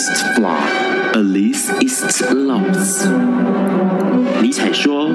[0.00, 0.56] ist flawed,
[1.14, 3.06] Alice ist lost。
[4.40, 5.10] 尼采说：“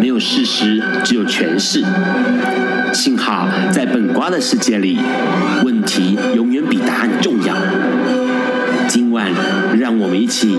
[0.00, 1.84] 没有事实，只有诠释。”
[2.92, 4.98] 幸好在本瓜的世界里，
[5.64, 7.54] 问题永远比答案重要。
[8.88, 9.30] 今晚，
[9.78, 10.58] 让我们一起。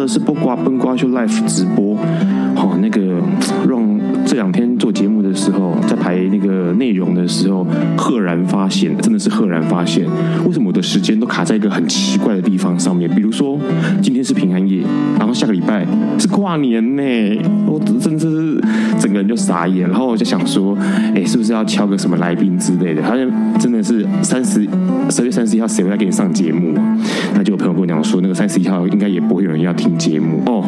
[0.00, 1.96] 的是不瓜奔瓜秀 Live 直播。
[2.56, 3.00] 哦，那个
[3.68, 10.04] 让这两天做节目的时候，在排那个内容的时候，赫然发现，真的是赫然发现，
[10.44, 13.08] 为什么我的时间都卡在一个很奇怪的地方上面？
[13.08, 13.58] 比如说，
[14.02, 14.82] 今天是平安夜，
[15.18, 15.86] 然后下个礼拜
[16.18, 17.02] 是跨年呢，
[17.66, 18.60] 我真的是
[18.98, 20.76] 整个人就傻眼，然后我就想说，
[21.14, 23.02] 哎，是不是要敲个什么来宾之类的？
[23.02, 24.66] 好像真的是三十
[25.10, 26.74] 十月三十一号谁会来给你上节目？
[27.34, 30.64] 那就有朋友跟我讲说，那个三十一号应该也不会有人要听节目哦。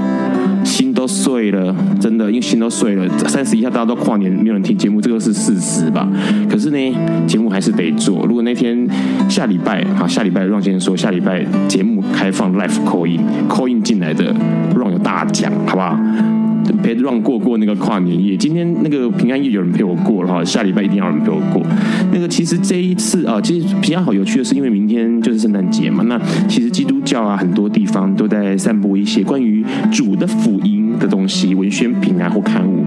[0.65, 3.07] 心都碎了，真的，因为心都碎了。
[3.29, 6.09] 三十一号大家都跨年，没有人听节目，这个是事实吧？
[6.49, 8.25] 可是呢，节目还是得做。
[8.27, 8.89] 如果那天
[9.29, 14.35] 下礼拜，好，下礼拜让先生说，下礼拜节目开放 live call in，call in 进来的
[14.77, 15.99] 让有大奖，好不好？
[16.83, 21.63] 陪让过过那个跨年夜，今天那个平安夜有人陪我过了哈，下礼拜一定要有人陪我过。
[22.13, 32.85] 那个其实这一次啊，其实平安好有趣的是，因为明天就是圣诞节嘛，那其实基督教啊很多地方都在散布一些关于主的福音的东西，文宣品啊或刊物，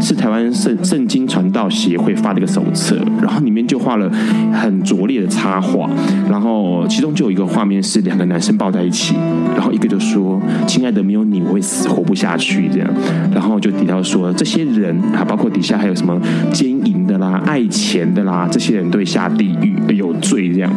[0.00, 4.10] 是台湾圣圣经传道协会发的一个手册，然后里面就画了
[4.52, 5.88] 很拙劣的插画，
[6.28, 9.14] 然后其中就有一个画面是两个男生抱在一起，
[9.54, 12.88] 然后一个就说：“亲爱的，没有你我会死活不下去。”这样。
[13.32, 16.18] 然后就提到说，这些人啊，包括底下还有什么
[16.52, 20.72] 奸淫的啦、爱钱的啦，这些人都会下地狱，有罪这样。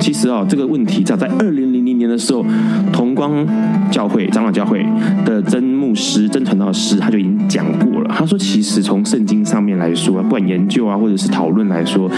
[0.00, 2.44] 其实哦，这个问题早在二零零年的时候，
[2.92, 3.46] 同光
[3.90, 4.84] 教会长老教会
[5.24, 8.10] 的真牧师、真传道师他就已经讲过了。
[8.12, 12.10] 他说，其实从圣经上面来说，不管研究啊，或者是讨论来说，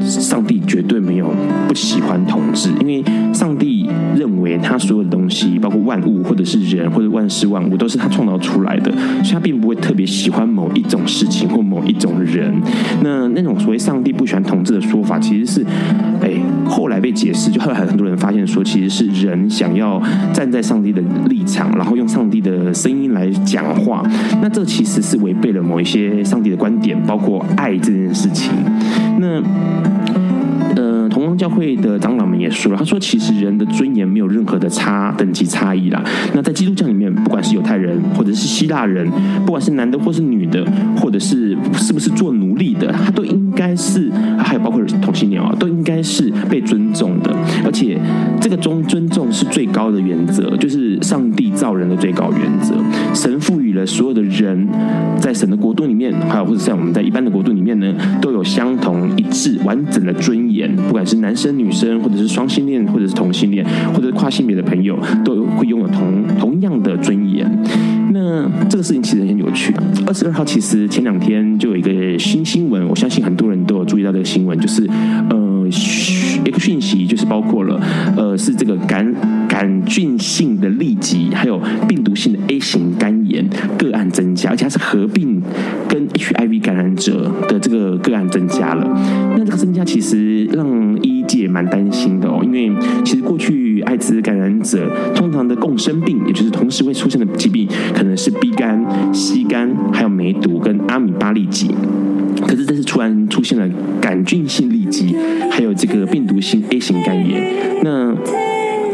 [0.00, 1.30] 上帝绝对没有
[1.68, 8.90] 不喜欢同志，因为上帝认为他所有的东西，包括万物，或者是人，或者万事万物，都是他创造出来的，
[9.22, 12.54] 所以他并不会特别喜欢某一种事情或某一种人。
[13.02, 15.66] 那那种所谓上帝不喜欢同志的说法，其实是，
[16.22, 16.30] 哎，
[16.74, 20.02] 后来被解释，就后来很多人发现说，其实是人想要
[20.32, 24.02] 站在上帝的立场，然后用上帝的声音来讲话。
[24.42, 28.50] 那这其实是违背了某一些上帝的观点，包括爱这件事情。
[29.20, 29.40] 那。
[30.76, 36.02] 呃，同光教会的长老们也说了，他说其实人的尊严没有任何的差等级差异啦。
[36.34, 39.08] 那在基督教里面，不管是犹太人或者是希腊人，
[39.46, 44.10] 不管是男的或是女的，或者是是不是做奴隶的，他都应该是，
[44.56, 47.34] 还包括同性恋啊，都应该是被尊重的。
[47.64, 47.98] 而且
[48.40, 52.74] 这个中尊重是最高的原则，就是上帝造人的最高原则。
[53.12, 54.68] 神赋予了所有的人，
[55.18, 60.74] 在神的国度里面，还有或者像我们在一般的国度里面呢，都有相同一致完整的尊严。
[60.76, 67.50] 不管是男生女生，或者是双性恋，或者是同性恋，或者是跨性别的朋友，都会拥有同同样的尊严。
[68.12, 69.74] 那这个事情其实很有趣。
[70.06, 74.88] 二十二号其实前两天就有一个新新闻，我相信很多人注意到这个新闻，就是
[75.30, 75.66] 呃，
[76.44, 77.80] 一个讯息，就是包括了
[78.16, 79.14] 呃，是这个感
[79.48, 85.40] 杆菌性的痢疾，还有病毒性的 A 型肝炎个案增加，而且它是合并
[85.88, 88.84] 跟 HIV 感染者的这个个案增加了。
[89.36, 91.13] 那这个增加其实让医
[91.44, 92.72] 也蛮担心的哦，因为
[93.04, 101.70] 其实过去艾滋感染者通常的共生病，也就是同时会出现的疾病，可能是 B 肝、C 肝，还有梅毒跟阿米巴痢疾。
[102.46, 103.68] 可是这次突然出现了
[104.00, 105.14] 杆菌性痢疾，
[105.50, 107.42] 还有这个病毒性 A 型肝炎。
[107.82, 108.14] 那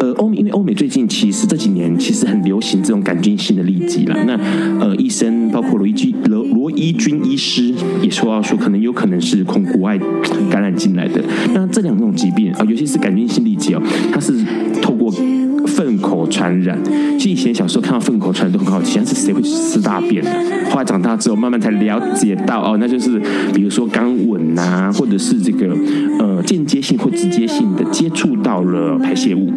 [0.01, 4.17] 呃，欧美因为欧美最近其实这几年其实很流行这种杆菌性的痢疾了。
[4.25, 4.35] 那
[4.81, 9.99] 呃，医生包括罗伊军罗罗伊军医师也说到说，可能有可能是从国外
[10.51, 11.23] 感染进来的。
[11.53, 14.33] 那这两种疾病啊，尤其是杆菌性痢疾哦，它是
[14.81, 15.13] 透过
[16.31, 16.79] 传染。
[17.19, 20.31] 其实以前小时候看到粪口传染都很好奇，但是谁会吃大便呢？
[20.71, 23.21] 后来长大之后，慢慢才了解到哦，那就是
[23.53, 25.77] 比如说肛吻呐，或者是这个
[26.19, 29.53] 呃间接性或直接性的接触到了排泄物。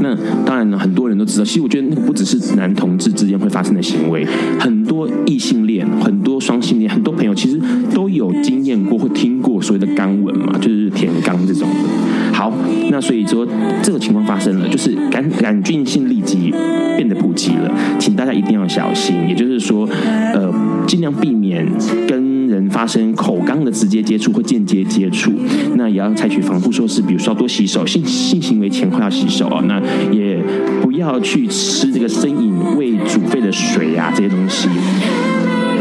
[0.00, 1.44] 那当然呢，很多人都知道。
[1.44, 4.26] 其实我觉得那个不只是男同志之间会发生的行为，
[4.58, 7.58] 很多异性恋、很多双性恋、很多朋友其实
[7.94, 11.66] 都有经验过或听过所谓的肛吻嘛，就是舔肛这种。
[12.44, 12.52] 好，
[12.90, 13.46] 那所以说
[13.82, 16.52] 这个情况发生了，就是杆杆菌性痢疾
[16.94, 19.16] 变得普及了，请大家一定要小心。
[19.26, 19.88] 也就是说，
[20.34, 20.52] 呃，
[20.86, 21.66] 尽量避免
[22.06, 25.32] 跟人发生口肛的直接接触或间接接触，
[25.76, 29.64] 那也要采取防护措施，比如说多洗手，性性行为前后要洗手啊。
[29.66, 29.80] 那
[30.12, 30.38] 也
[30.82, 34.68] 不要去吃这个生饮未煮沸的水啊，这些东西。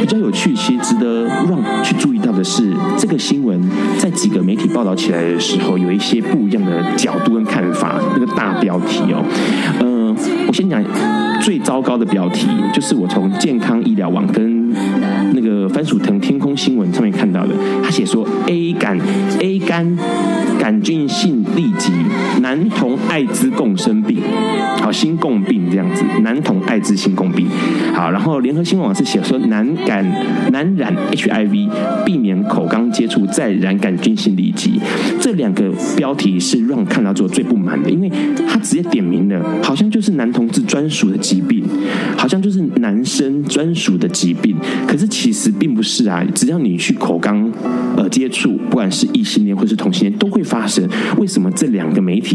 [0.03, 3.57] 比较有趣，其实值得让去注意到的是，这个新闻
[3.97, 8.01] 在几个媒体报道起来的时候，有一些不一样的角度跟看法。
[8.13, 9.23] 那个大标题哦，
[9.79, 10.15] 嗯、呃，
[10.47, 10.83] 我先讲
[11.41, 14.73] 最糟糕的标题，就是我从健康医疗网跟
[15.33, 18.99] 那个番薯藤天空新闻上面看到的，他写说 A 肝
[19.39, 19.97] A 肝
[20.59, 21.93] 杆菌性痢疾，
[22.41, 24.17] 男童艾滋共生病，
[24.81, 27.47] 好，新共病这样子，男童艾滋新共病，
[27.93, 30.05] 好，然后联合新闻网是写说男感
[30.51, 31.69] 男染 HIV，
[32.05, 34.79] 避免口肛接触再染杆菌性痢疾，
[35.19, 38.11] 这两个标题是让我看到之后最不满的，因为
[38.47, 41.63] 他直接点名了，好像就是男同志专属的疾病，
[42.17, 44.55] 好像就是男生专属的疾病。
[44.87, 47.49] 可是其实并不是啊，只要你去口肛
[47.95, 50.87] 呃接触，不管是异性恋或是同性恋都会发生。
[51.17, 52.32] 为什么这两个媒体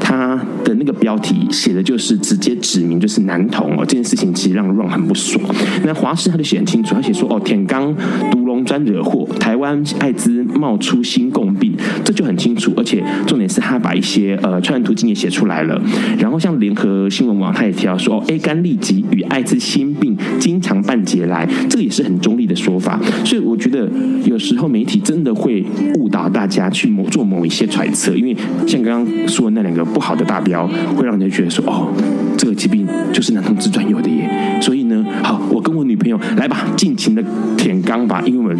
[0.00, 3.84] 它的那个标题写的就是直接指明就是男同哦？
[3.86, 5.42] 这件事情其实让 Ron 很不爽。
[5.84, 7.94] 那华视他就写很清楚，他写说哦，舔肛
[8.30, 12.72] 毒龙专惹祸，台湾艾滋冒出新共病，这就很清楚。
[12.76, 15.80] 而且重点是他把一些呃传染途径也写出来了。
[16.18, 21.48] 然后像联合新闻网他也提到说哦，A 肝痢疾与艾滋新病经常半截来。
[21.68, 23.88] 这个也是很中立的说法，所以我觉得
[24.24, 25.64] 有时候媒体真的会
[25.98, 31.88] 误导大家去某做某一些揣测，因为像刚刚说那两个不好的大标，会让人觉得说哦，
[32.36, 34.58] 这个疾病就是男同志专有的耶。
[34.60, 37.22] 所以呢，好，我跟我女朋友来吧，尽情的
[37.56, 38.56] 舔肛吧，因为我们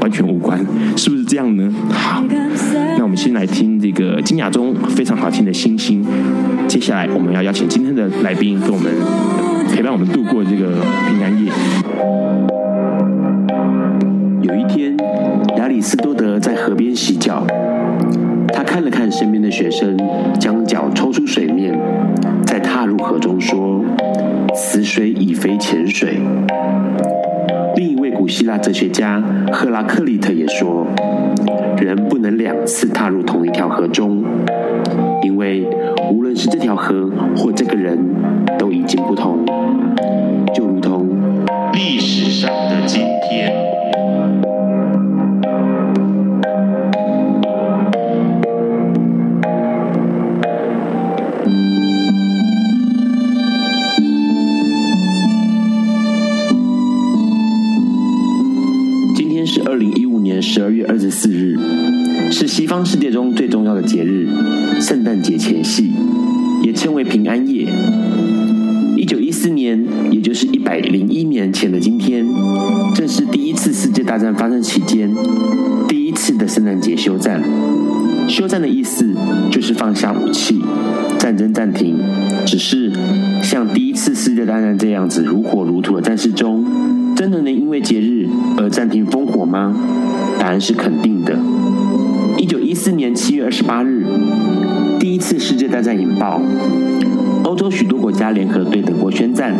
[0.00, 0.58] 完全无关，
[0.96, 1.72] 是不是这样呢？
[1.90, 2.22] 好，
[2.96, 6.04] 那我们先来听这个金雅中非常好听的《星星》，
[6.66, 8.92] 接下来我们要邀请今天的来宾跟我们
[9.72, 11.50] 陪伴我们度过这个平安夜。
[14.42, 14.96] 有一天，
[15.56, 17.46] 亚里斯多德在河边洗脚，
[19.16, 19.96] 身边的学生，
[20.40, 21.72] 将脚抽出水面，
[22.44, 23.80] 再踏入河中，说
[24.52, 26.18] ：“此水已非浅水。”
[27.76, 29.22] 另一位古希腊哲学家
[29.52, 30.84] 赫拉克利特也说
[31.80, 34.24] ：“人不能两次踏入同一条河中，
[35.22, 35.64] 因为
[36.10, 37.96] 无论是这条河或这个人，
[38.58, 39.38] 都已经不同，
[40.52, 41.08] 就如同
[41.72, 42.03] 历史
[84.54, 86.64] 当然这样子如火如荼的战事中，
[87.16, 89.74] 真的能因为节日而暂停烽火吗？
[90.38, 91.36] 答案是肯定的。
[92.38, 94.06] 一九一四年七月二十八日，
[95.00, 96.40] 第一次世界大战引爆，
[97.42, 99.56] 欧洲许多国家联合对德国宣战。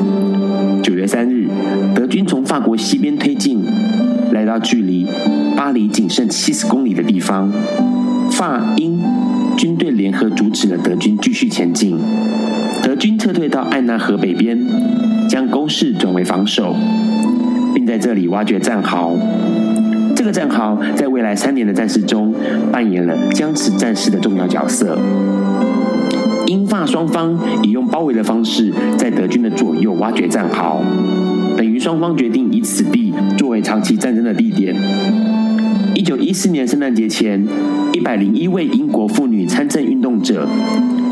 [0.80, 1.48] 九月三日，
[1.92, 3.64] 德军从法国西边推进，
[4.30, 5.08] 来到距离
[5.56, 7.50] 巴黎仅剩七十公里的地方，
[8.30, 9.00] 法英
[9.56, 11.98] 军队联合阻止了德军继续前进。
[13.04, 14.58] 均撤退到艾纳河北边，
[15.28, 16.74] 将攻势转为防守，
[17.74, 19.14] 并在这里挖掘战壕。
[20.16, 22.34] 这个战壕在未来三年的战事中
[22.72, 24.98] 扮演了僵持战事的重要角色。
[26.46, 30.80] 英法双方以用包围的方式在德军的左右挖掘战壕，
[31.58, 34.74] 等于双方决定以此地作为长期战争的地点。
[35.94, 37.46] 一九一四年圣诞节前，
[37.92, 40.48] 一百零一位英国妇女参政运动者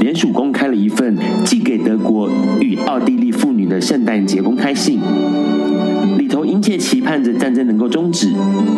[0.03, 2.29] 联署公开了一份寄给德国
[2.61, 4.99] 与奥地利妇女的圣诞节公开信。
[6.19, 8.33] 里头殷切期盼着战争能够终止，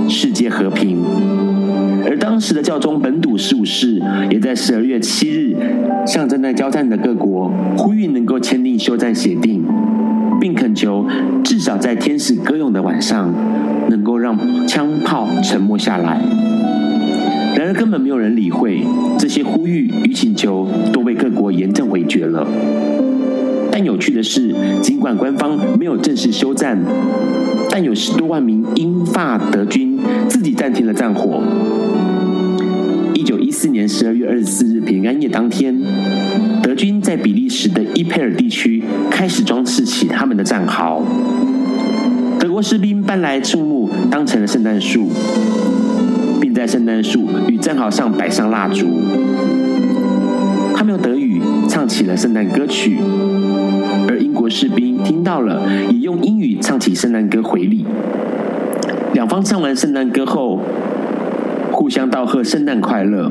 [0.06, 0.98] 世界和平。
[2.04, 5.56] 而当时的教宗本笃十五世也在十二月七日，
[6.06, 9.64] 向正在交战的各国呼吁能够签订休战协定，
[10.38, 11.06] 并恳求
[11.42, 13.32] 至少在天使歌咏的晚上，
[13.88, 16.20] 能够让枪炮沉默下来。
[17.56, 18.82] 然而，根本没有人理会
[19.18, 22.46] 这些呼吁与请求，都被各国严正回绝了。
[23.70, 26.78] 但有趣的是，尽管官方没有正式休战，
[27.70, 31.42] 但有十多万名英法德军自己暂停了战火。
[33.14, 35.80] 一九一四年十二月二十四日平安夜当天，
[36.62, 41.02] 德军在比利时的伊佩尔地区开始装饰起他们的战壕。
[42.38, 45.08] 德国士兵搬来树木当成了圣诞树。
[46.54, 48.86] 在圣诞树与战壕上摆上蜡烛，
[50.74, 52.96] 他们用德语唱起了圣诞歌曲，
[54.08, 57.84] 而英国士兵听到了，也用英语唱起圣诞歌回礼。
[59.14, 60.60] 两方唱完圣诞歌后，
[61.72, 63.28] 互相道贺圣诞快乐，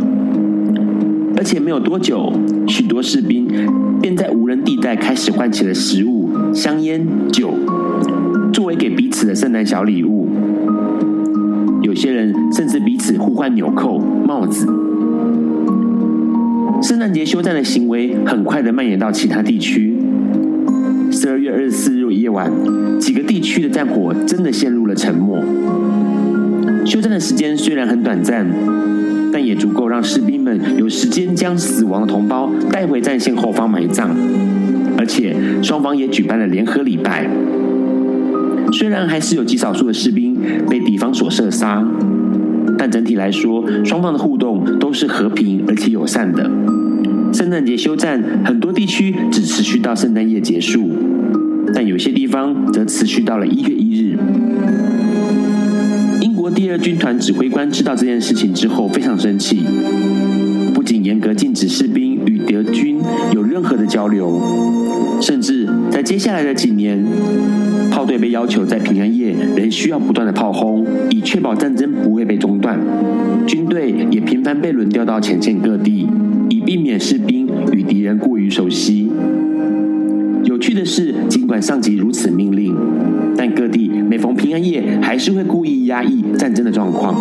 [1.38, 2.34] 而且没有多久，
[2.68, 3.48] 许多士兵
[4.01, 7.53] 便在无人地带开始换起了食物、香烟、酒，
[8.51, 10.23] 作为给彼此的圣诞小礼物。
[11.93, 14.65] 有些人甚至彼此互换纽扣、帽子。
[16.81, 19.95] 圣诞节休战的行为很快的蔓延到其他地区。
[21.12, 22.51] 十二月二十四日夜晚，
[23.00, 25.38] 几个地区的战火真的陷入了沉默。
[26.83, 28.47] 休战的时间虽然很短暂，
[29.31, 34.09] 但也足够让士兵们有时间将死亡的同胞带回战线后方埋葬，
[34.97, 37.29] 而且双方也举办了联合礼拜。
[38.71, 40.23] 虽然还是有极少数的士兵
[40.69, 41.85] 被敌方所射杀，
[42.77, 46.50] 但整体来说，双方的互动都是和平而且友善的。
[47.33, 50.89] 圣诞节休战，很多地区只持续到圣诞夜结束，
[51.73, 54.17] 但有些地方则持续到了一月一日。
[56.21, 59.63] 英国第二军团指挥官知道这件事情之后非常生气，
[60.73, 63.00] 不仅严格禁止士兵与德军
[63.33, 64.39] 有任何的交流，
[65.19, 67.03] 甚至在接下来的几年。
[67.91, 69.23] 炮队被要求在平安夜
[69.55, 72.79] 仍需要不断的炮轰，以确保战争不会被中断。
[73.45, 76.07] 军队也频繁被轮调到前线各地，
[76.50, 79.09] 以避免士兵与敌人过于熟悉。
[80.43, 82.75] 有趣的是，尽管上级如此命令，
[83.38, 87.15] 但各地每逢平安夜还是会故意压抑战争的状况。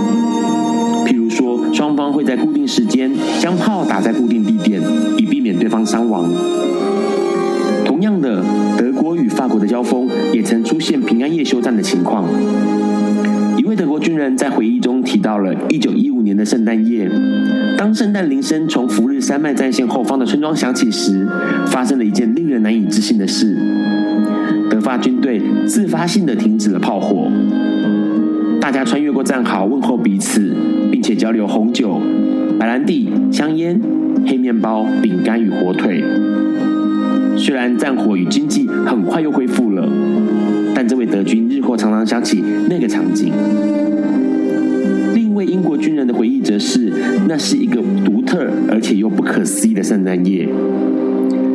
[1.07, 3.11] 譬如说，双方会在固定时间
[3.41, 4.81] 将炮打在固定地点，
[5.17, 6.29] 以避免对方伤亡。
[8.03, 8.43] 同样的，
[8.77, 12.25] 德国与法国的交锋也曾出现平安夜休战的情况。
[13.57, 17.09] 一位德国军人在回忆中提到了1915年的圣诞夜，
[17.79, 21.29] 当圣诞铃声从福日山脉战线后方的村庄响起时，
[21.69, 23.57] 发生了一件令人难以置信的事：
[24.69, 27.31] 德法军队自发性的停止了炮火，
[28.61, 30.53] 大家穿越过战壕问候彼此，
[30.91, 32.01] 并且交流红酒、
[32.59, 33.81] 白兰地、香烟、
[34.27, 36.03] 黑面包、饼干与火腿。
[37.37, 39.89] 虽然战火与经济很快又恢复了，
[40.75, 43.33] 但这位德军日后常常想起那个场景。
[45.15, 46.93] 另一位英国军人的回忆则是，
[47.29, 50.49] 那是一个独特而且又不可思议的圣诞夜。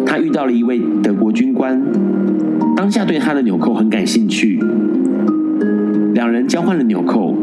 [0.05, 1.81] 他遇到了一位德国军官，
[2.75, 4.59] 当下对他的纽扣很感兴趣，
[6.13, 7.35] 两人交换了纽扣。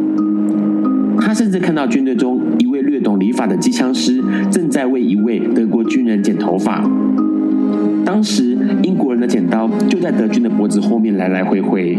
[1.21, 6.85] 他甚至看到军队中一位略懂礼法的机枪师正在为一位德国军人剪头发。
[8.05, 11.99] 当时，英国人的剪刀就在德军的脖子后面来来回回，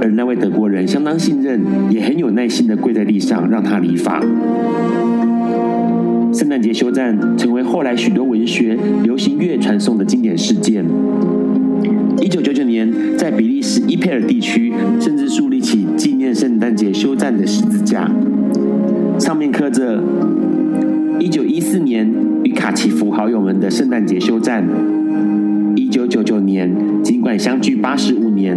[0.00, 1.60] 而那位德国人相当信任，
[1.90, 4.20] 也很有耐心地跪在地上让他理发。
[6.32, 10.84] 圣诞节休战成为后来许多文学、流行乐传颂的经典事件。
[12.20, 18.10] 一九九九年，在比利时伊佩尔地区，甚至树立起纪念圣诞节休战的十字架，
[19.18, 20.02] 上面刻着
[21.18, 22.12] “一九一四年
[22.44, 24.64] 与卡奇夫好友们的圣诞节休战”。
[25.88, 28.54] 一九九九年，尽管相距八十五年，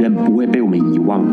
[0.00, 1.24] 仍不会被我们遗忘。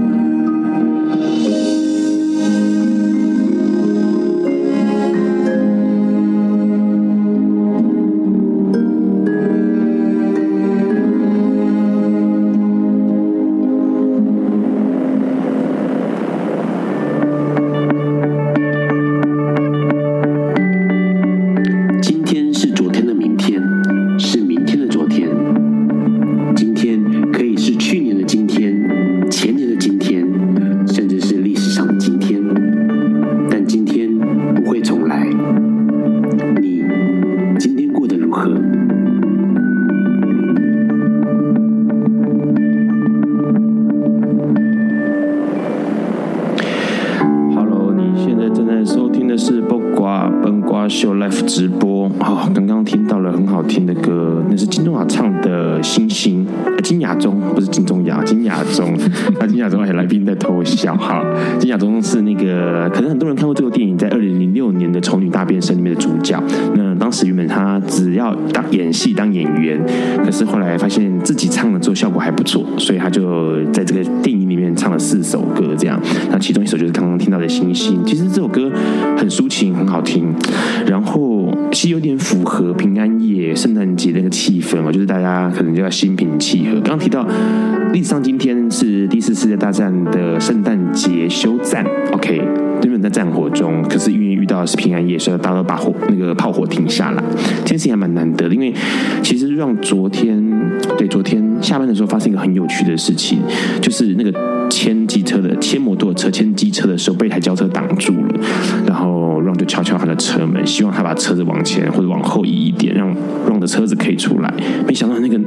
[102.54, 103.40] 有趣的事情，
[103.82, 104.34] 就是那个
[104.70, 108.40] 牵机车的牵摩托车牵机车的时候被一台轿车挡住了，
[108.88, 113.16] 然后让就敲敲他的车门，希望他把车子往前或者往后移一点，让
[113.48, 114.54] 让的车子可以出来。
[114.88, 115.40] 没想到那个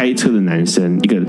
[0.00, 1.20] 开车的男生，一个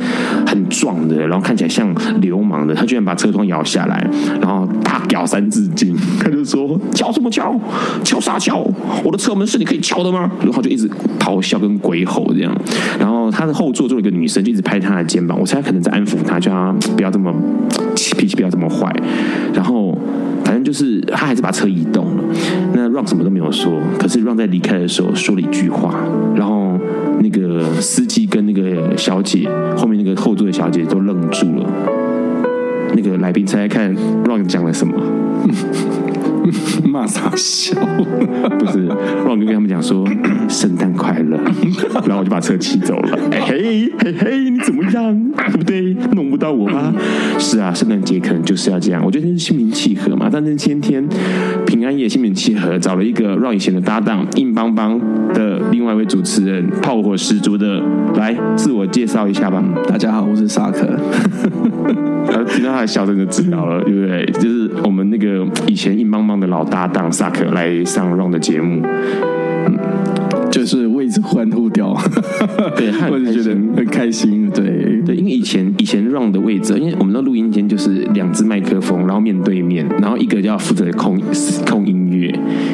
[0.47, 4.09] 很壮的，然后看起来像流氓的，他居然把车窗摇下来，
[4.39, 7.53] 然后大屌三字经，他就说：“敲什么敲？
[8.01, 8.65] 敲啥敲？
[9.03, 12.57] 我的车门是你可以敲的吗？”然后就一直咆哮跟鬼吼这样。
[12.97, 17.29] 然后他的后座坐了一个女生，就一直拍他的肩膀，我猜他可能在安抚他，叫他不要这么
[17.93, 18.89] 脾气不要这么坏。
[19.53, 19.97] 然后。
[20.43, 22.23] 反正就是他还是把车移动了，
[22.73, 25.93] 那让什么都没有说，可是让在离开的时候说了一句话，
[26.35, 26.77] 然后
[27.21, 29.47] 那个司机跟那个小姐
[29.77, 31.69] 后面那个后座的小姐都愣住了。
[32.93, 35.01] 那个来宾猜猜看 Ron 讲了什么？
[36.83, 37.75] 骂傻笑？
[38.59, 38.87] 不是
[39.25, 40.05] ，Ron 就跟他们讲说
[40.49, 41.37] 圣诞快乐，
[42.05, 43.17] 然后我就把车骑走了。
[43.31, 45.31] 嘿嘿嘿，你怎么样？
[45.51, 45.93] 对不对？
[46.13, 46.93] 弄不到我吗？
[47.39, 49.03] 是啊，圣诞节可能就是要这样。
[49.05, 50.29] 我觉得是心平气和嘛。
[50.31, 51.07] 但是今天
[51.65, 54.99] 平安夜心平气和，找了一个 Ron 以前的搭档，硬邦邦
[55.33, 57.81] 的另外一位主持人，炮火十足的
[58.15, 59.63] 来自我介绍一下吧。
[59.87, 60.87] 大家好，我是萨克。
[62.47, 64.25] 听到他的笑声就知道了，对不对？
[64.33, 68.81] 就是我们那个以前硬邦邦的老搭档萨克来上 Ron 的节目，
[69.67, 69.77] 嗯，
[70.51, 71.95] 就是为之欢呼掉，
[72.75, 74.91] 对， 我就觉得很开心，对。
[75.03, 81.19] 对，因为以前以前 Ron 的位置，因为我们的录音间就是两只麦克风，然后面对面，然后一个就要负责控
[81.67, 82.31] 控音乐，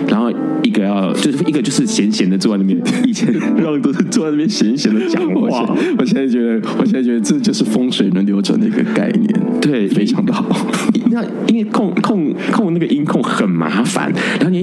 [0.10, 0.30] 然后
[0.62, 2.78] 一个要就是一个就是闲闲的坐在那边，
[3.08, 10.46] 以前 Ron 都是坐在那边闲闲的讲话， 我现在觉得我现在觉得这就是风水轮流转的一个概念，对，非常的好。
[11.10, 13.50] 那因为控控控那个音控很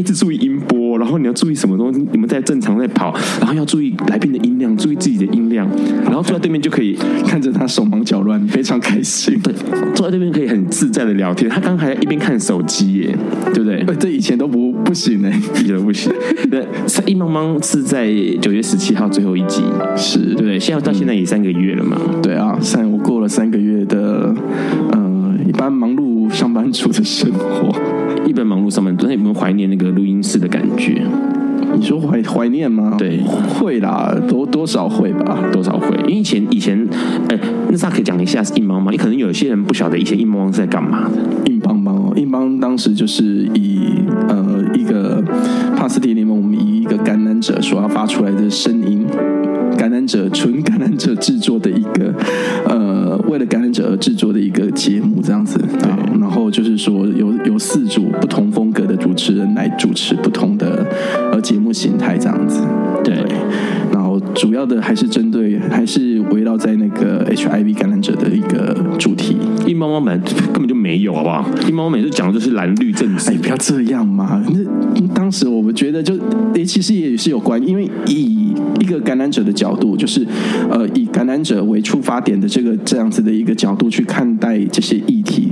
[0.05, 5.69] 直注意音波，然后你要注意什么东西，你们在正常在跑，然后要注意来宾的音量，注意自己的音量，
[6.05, 9.37] 然后坐在对面就可以看着他手忙脚乱，非常开心。
[9.41, 9.53] 对，
[9.95, 11.51] 坐在对面可以很自在的聊天。
[11.51, 13.17] 他刚刚还一边看手机耶，
[13.53, 13.85] 对不对？
[13.97, 16.13] 这以前都不不行呢，以前都不行。
[16.51, 16.61] 对，
[17.07, 18.07] 一茫茫是在
[18.41, 19.63] 九月十七号最后一集，
[19.97, 20.61] 是对不对？
[20.61, 21.97] 现在到现在也三个月了嘛？
[22.23, 24.35] 对啊，三我过了三个月的，
[24.93, 26.05] 呃，一般忙碌。
[26.31, 27.73] 上班族的生活，
[28.27, 31.03] 一般忙碌上班族，那有没有怀念那个录音室的感觉？
[31.77, 32.95] 你说怀怀念吗？
[32.97, 35.89] 对，会啦，多多少会吧，多少会。
[36.07, 36.87] 因为以前以前，
[37.29, 38.93] 哎，那啥可以讲一下是硬邦邦？
[38.93, 41.51] 你可能有些人不晓得以前硬邦邦是在干嘛的。
[41.51, 43.89] 硬邦邦哦，硬邦当时就是以
[44.29, 45.21] 呃一个
[45.77, 49.05] 帕斯蒂联盟，我们以一个感染者所要发出来的声音，
[49.77, 52.15] 感染者纯感染者制作的一个
[52.69, 55.59] 呃为了感染者而制作的一个节目，这样子。
[55.59, 56.14] 对，
[56.55, 60.87] 就是说有有四组不同风格的主持人来主持不同的
[61.33, 62.61] 呃节目形态，这样子。
[63.03, 63.13] 对，
[63.93, 69.37] 然后主要的还是针对，还是围绕在那个 HIV 感染者的一个主题。
[69.67, 71.45] 一猫猫本来根本就没有，好不好？
[71.69, 73.33] 一猫猫每次讲的就是蓝绿政治。
[73.33, 74.41] 哎，不要这样嘛！
[74.95, 76.15] 那当时我们觉得就，
[76.55, 80.27] 诶，其实也是有关，因为以一个感染者的角度，就是
[80.71, 85.49] 呃，以感染者为出发点的这个这样子的一个角度去看待这些议题，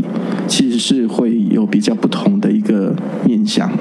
[0.55, 3.73] 其实是会有比较不同的一个面向。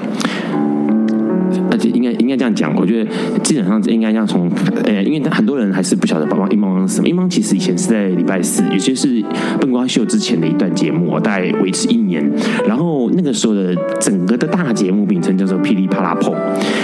[1.72, 3.10] 而且应该应该这样讲，我觉得
[3.42, 4.50] 基本上应该要从，
[4.84, 7.08] 呃，因为很多人还是不晓得帮帮硬邦邦是什么。
[7.08, 9.24] 硬邦其实以前是在礼拜四，有些是
[9.58, 12.30] 笨瓜秀之前的一段节目，大概维持一年。
[12.68, 16.34] 然后那个时候的整个的大节目名称叫做噼里啪啦碰。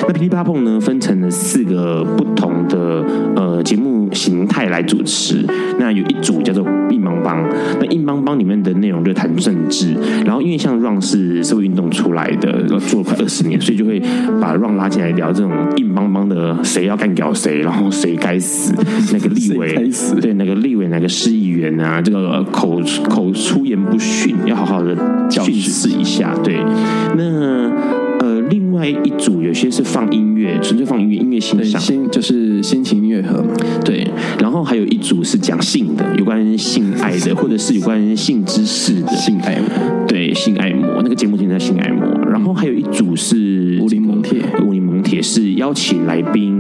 [0.06, 3.04] 那噼里啪啦碰呢，分成了四个不同的
[3.36, 5.44] 呃节目形态来主持。
[5.78, 7.46] 那有一组叫做硬邦邦，
[7.78, 9.94] 那硬邦邦里面的内容就谈政治。
[10.24, 14.00] 然后因为像 Ron 是社会运动出来的，然后做了快二十年，所以就会
[14.40, 18.72] 把 Ron 拉进来聊这种硬邦邦的谁要干掉谁，然后谁该死，
[19.12, 24.96] 那个立委对那个立委那个市议员啊，这个口口出言不逊，要好好的
[25.28, 26.32] 训斥一下。
[26.44, 26.56] 对，
[27.16, 27.68] 那
[28.20, 33.44] 呃，另外一组有些是放音乐，纯粹放音乐，音乐欣赏，心就是心情乐盒。
[33.84, 34.06] 对，
[34.40, 39.66] 然后还有一组是讲性的，有关性爱的， 或者是有关性知识的性爱魔。
[40.06, 42.06] 对，性爱魔那个节目叫做性爱魔。
[42.28, 44.67] 然后还有一组是武林盟铁，武林盟铁
[45.10, 46.57] 也是邀请来宾，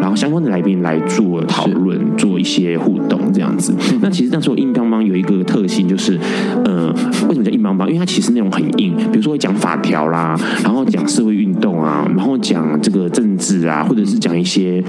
[0.00, 3.74] 然后相关的来宾来做讨论，做一些互动这样子。
[4.00, 6.18] 那其实那时候硬邦邦有一个特性，就是
[6.64, 6.92] 呃，
[7.28, 7.88] 为什么叫硬邦邦？
[7.88, 14.82] 因为它其实内容很硬，比如说会讲法条啦，然后讲社会运动啊， 然后讲这个政治啊，或者是讲一些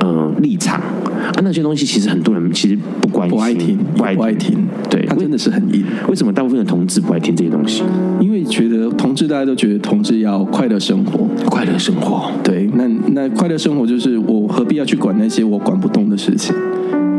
[0.00, 4.22] 呃立场啊，那些东西其实很多人其实不关心，不爱听，不爱听。
[4.28, 5.84] 爱听对，它真的是很硬。
[6.08, 7.82] 为什么大部分的同志不爱听这些东西？
[8.20, 12.30] 因为觉得同志，大家都觉得同志要快乐生活，快乐生活。
[12.42, 16.54] 对，那那快乐生活就是我何必要去管那些我管不动的事情？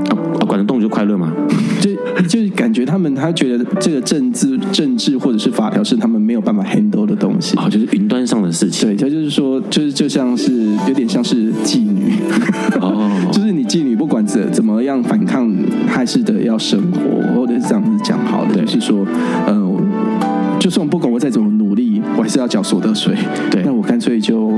[0.09, 1.31] 啊，管得动就快乐嘛？
[1.79, 1.89] 就
[2.27, 8.89] 就是感觉他们他觉得这个政治政治或者是法条是他们没有办法 handle 的东西，哦，就是云端上的事情。
[8.89, 10.51] 对，他就是说，就是就像是
[10.87, 12.13] 有点像是妓女，
[12.81, 15.49] 哦， 就是你妓女不管怎怎么样反抗，
[15.87, 19.05] 还是得要生活，或者是这样子讲好的，是说，
[19.47, 19.81] 嗯、呃，
[20.59, 21.49] 就算不管我再怎么
[22.29, 23.13] 是要缴所得税。
[23.49, 24.51] 对，那我干脆就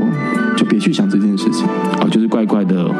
[0.57, 1.65] 就别去想这件事情，
[2.01, 2.91] 哦，就是怪怪的。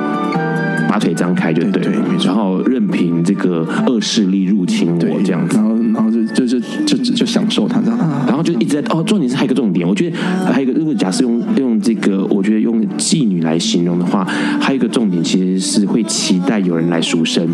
[0.90, 1.94] 把腿张开就对，对，
[2.26, 10.18] 然后任凭这个恶势力入侵我这样子，然后然后就就就就就，就享受它这样，然后就一直在哦，重点是还有一个重点，我觉得
[10.52, 14.26] 还有一个，如果假设用用这个，我觉得用妓女来形容的话，
[14.60, 17.48] 还有一个重点其实是会期待有人来赎身，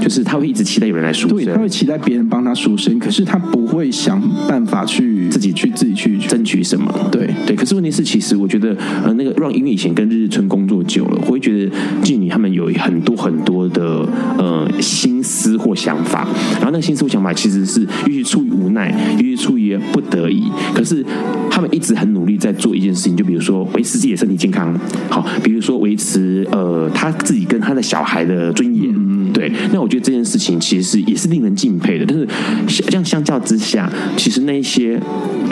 [0.00, 7.28] 就是他会一直期待有人来赎身，对，他会期待别人帮他赎身，可是他不会想办法去自己去自己去争取什么，对。
[7.46, 11.70] 对，可是问题是，其实我觉得呃，那个让因为以前跟日日春工作久了，我会觉得
[12.02, 12.68] 妓女他们有。
[12.78, 14.06] 很多很多的
[14.38, 21.04] 呃心思或想法，然后那个心思或想法其实是也许出于无奈，也许出于不得已，可是
[21.50, 29.07] 他们一直很努力在做一件事情，就比如说维持自己的身体健康，好，比如说维持呃他自己跟他的小孩的尊严，嗯，
[29.38, 29.52] 对。
[29.72, 35.00] 那我觉得这件事情其实也是令人敬佩的，但是这样相较之下，其实那些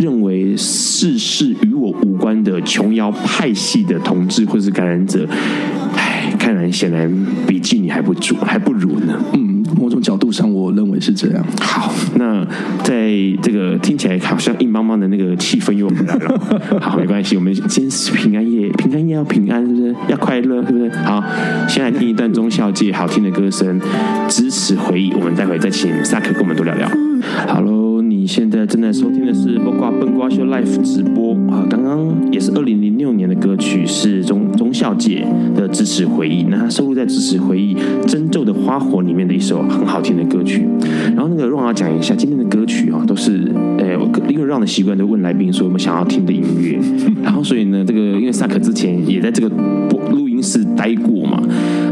[0.00, 5.28] 认为世事与我无关的琼瑶派系的同志或是感染者。
[6.38, 7.10] 看来显然
[7.46, 9.18] 比妓女还不足，还不如呢。
[9.32, 9.45] 嗯，
[9.76, 11.44] 某种角度上，我认为是这样。
[11.60, 12.44] 好，那
[12.82, 13.10] 在
[13.42, 16.40] 这个听起来好像硬邦邦的那个气氛又回来了。
[16.80, 19.94] 好，没关系，我们今天是平安夜，平安夜要平安，是不是？
[20.08, 20.90] 要快乐，是不是？
[21.04, 21.22] 好，
[21.68, 23.80] 先来听一段忠孝节好听的歌声，
[24.28, 25.12] 支持回忆。
[25.12, 26.88] 我们待会再请萨克跟我们多聊聊。
[27.46, 27.95] 好喽。
[28.26, 36.42] 现在正在收听的是《播瓜笨瓜秀》Live 直播啊，刚刚也是二零零六年的歌曲，是忠忠孝节的支持回忆。
[36.50, 37.74] 那它收录在支持回忆
[38.06, 40.66] 《珍重的花火》里面的一首很好听的歌曲。
[41.14, 43.94] 然后那个让我讲一下今天的歌曲啊，都是呃，
[44.28, 46.78] 因为让的习惯都问来宾说有没有想要听的音乐。
[47.22, 49.48] 然后所以呢，这个因为萨克之前也在这个
[49.88, 51.40] 播录音室待过嘛，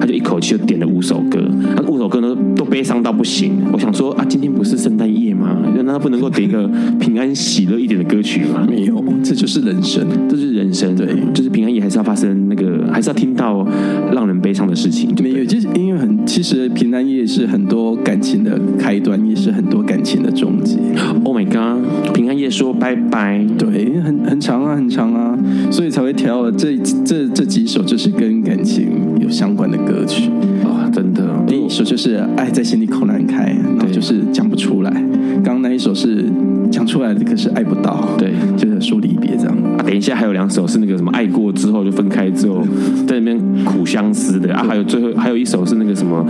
[0.00, 1.38] 他就一口气就点了五首歌，
[1.76, 3.52] 那五首歌呢都悲伤到不行。
[3.72, 5.60] 我想说啊，今天不是圣诞夜吗？
[5.86, 6.66] 那他不能够点一个
[6.98, 8.66] 平安喜乐一点的歌曲吗？
[8.66, 10.96] 没有，这就是人生，这就是人生。
[10.96, 13.66] 对，就是平安夜还是要发生那个，还是要听到
[14.12, 15.14] 让人悲伤的事情。
[15.22, 20.78] 没有，就是因为很，其实平安夜是很多感情的开端，也是很多感情的终结。
[21.22, 22.14] Oh my god！
[22.14, 25.38] 平安夜说拜拜，对，很很长啊，很长啊，
[25.70, 28.88] 所以才会挑了这这这几首，就是跟感情
[29.20, 30.30] 有相关的歌曲。
[30.64, 35.04] 哦，真的，第一首就是爱在心里口难开，然后就是讲不出来。
[35.44, 36.24] 刚刚那一首是
[36.70, 39.54] 讲出来的，可是爱不到，对，就是说离别这样。
[39.76, 42.62] 啊，等一下还有两首是那个什么爱过之后就分开之后，
[43.06, 44.54] 在那边苦相思的。
[44.54, 46.26] 啊，还有最后还有一首是那个什么，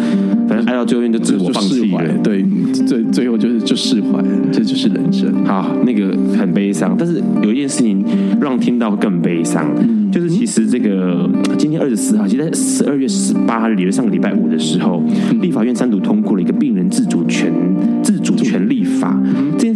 [0.48, 5.33] 反正爱到最后就自我放弃了，对，最最后就是就释怀了，这就是人生。
[5.44, 8.05] 好，那个很悲伤，但是有一件事情
[8.40, 15.03] 让听到更悲伤，嗯，就是其实这个今天二十四号，其实在十二月十八日，上个礼拜五的时候，
[15.40, 17.53] 立法院三读通过了一个病人自主权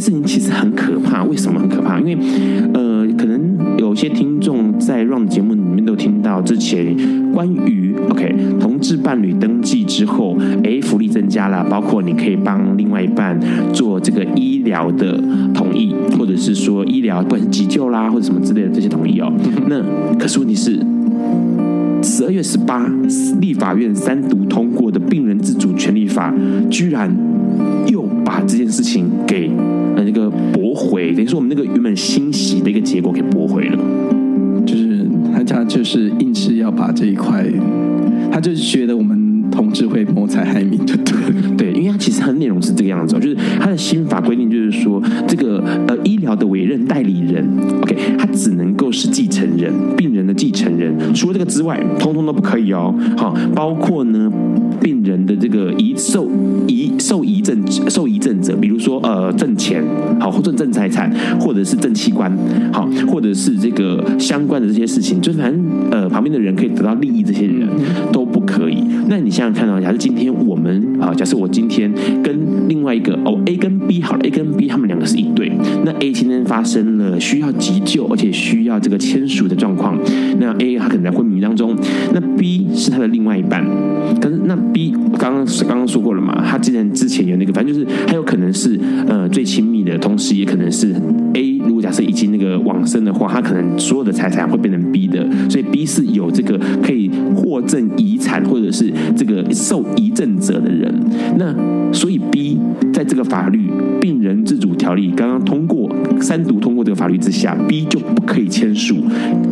[0.09, 2.01] 事情其实很可怕，为什么很可怕？
[2.01, 2.19] 因为，
[2.73, 6.97] 呃，可能有些听众在 Run 节目里面都听到之前
[7.31, 13.39] 关于 OK 同志伴侣登记之后，哎，福利增加了，包括你可以帮另外一半
[13.75, 19.31] 做这个医疗的同意，或者是说医疗不管是急救啦或者什么之类的这些同意哦。
[19.67, 19.83] 那
[20.19, 20.81] 可是问题是，
[22.03, 22.91] 十二月十八
[23.43, 26.35] 立法院三读通过的病人自主权利法，
[26.71, 27.15] 居然。
[27.87, 29.51] 又把这件事情给
[29.97, 33.79] 呃那个驳回，等于说我们那个原本欣喜的一个结果给驳回了，
[34.65, 37.45] 就是他家就是硬是要把这一块，
[38.31, 39.18] 他就是觉得我们
[39.79, 41.15] 是会谋财害民，就对
[41.57, 47.47] 对，因为他其实他的内容是这个样子，就是他的新法规定就是说，这个呃医疗的委任代理人
[47.83, 52.93] ，OK，他只能够是继承人，病人的继承人，除了这个之外，通通都不可以哦。
[53.17, 54.31] 好，包括呢，
[54.81, 56.29] 病人的这个遗受
[56.67, 57.57] 遗受遗赠
[57.89, 59.85] 受遗赠者，比如说呃赠钱，
[60.19, 62.37] 好或者赠财产，或者是赠器官，
[62.73, 67.69] 好，或者是这个相关的这些事情，就是反正呃旁边的人可以得到利益，这些人
[68.13, 68.85] 都不可以。
[69.09, 75.51] 那你想想看啊，假设今天我们啊，假设我今天跟另外一个哦 A 跟 B 好了，A 跟 B 他们两个是一对，
[75.85, 79.99] 那 A 今天发生了需要急救，而且需要这个签署的状况，
[80.39, 81.75] 那 A 他可能在昏迷当中，
[82.13, 83.65] 那 B 是他的另外一半，
[84.21, 90.95] 可是那 B 刚刚刚刚说过了嘛，他既然之前有那个，反正就是他有可能是呃最亲密的，同时也可能是
[91.35, 100.95] A 如果假设已经那个往生的话，他可能所有的财产会变成 B 的，所以 B 是有这个可以获赠遗产或者是这个受遗赠者的人，
[101.39, 101.55] 那
[101.93, 102.58] 所以 B
[102.93, 105.91] 在这个法律病人自主条例刚刚通过
[106.21, 108.97] 三读通过这个法律之下，B 就不可以签署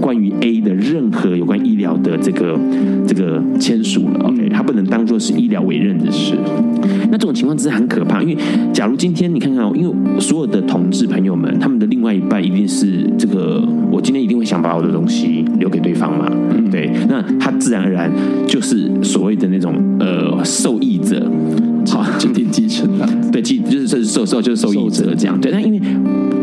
[0.00, 2.58] 关于 A 的任何有关医疗的这个
[3.06, 4.20] 这个签署了。
[4.24, 6.34] OK，他不能当做是医疗委任的事。
[7.10, 8.36] 那这种情况真的很可怕，因为
[8.72, 16.30] 假如今天你看看，因为所有的同志朋友们，他们的另外一半一定是这个，我今天一定会想把我的东西留给对方嘛，
[16.70, 18.10] 对，那他自然而然
[18.46, 21.30] 就是所谓的那种呃受益者。
[21.86, 23.08] 好，就定继承了。
[23.32, 25.40] 对，继就是受受就是受益者这样。
[25.40, 25.80] 对，但因为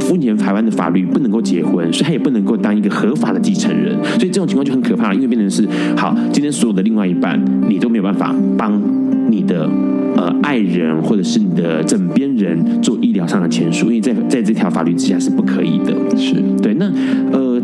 [0.09, 8.81] 目前台湾的法律不能够结婚，所以他也不能够当一个合法的继承人，所以这种情况就很可怕，因为变成是好，今天所有的另外一半你都没有办法帮
[9.29, 9.69] 你的
[10.15, 15.93] 呃爱人或者是你的枕边人做医疗上的签署，因为在在这条法律之下是不可以的。
[16.17, 16.85] 是对，那
[17.31, 17.61] 呃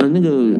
[0.00, 0.57] 呃那个。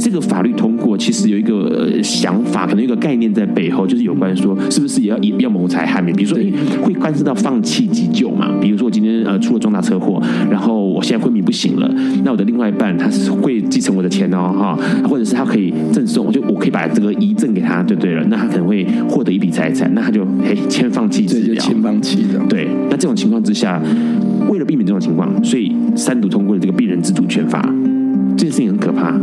[0.00, 6.14] 这个法律通过，其实有一个想法，可能有一个概念在背后，就是有关说，是不是也要也要谋财害命？
[6.16, 6.38] 比如说，
[6.82, 8.50] 会关涉到放弃急救嘛？
[8.60, 22.38] 比如说，我今天呃出了重大车祸，然后我现在昏迷不醒了，那我的另外一半他是会继承我的钱哦，哈，或者是他可以赠送，就我可以把这个遗赠给他，对对了，那他可能会获得一笔财产，那他就诶签放弃治疗，签放弃的。
[22.48, 23.80] 对，那这种情况之下，
[24.48, 27.60] 为了避免这种情况，所以三读通过了这个病人自主权法，
[28.36, 29.14] 这件事情很可怕。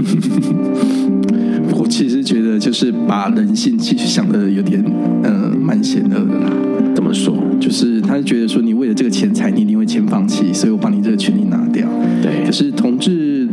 [1.78, 4.82] 我其实觉得，就是把人性其实想的有点，
[5.22, 6.50] 呃，蛮险恶的啦。
[6.94, 7.36] 怎么说？
[7.60, 11.86] 就是他觉得说，你为了这个钱财，你一定会先放弃，所以我把你这个权利拿掉。
[12.22, 12.44] 对。
[12.44, 13.46] 可是同志，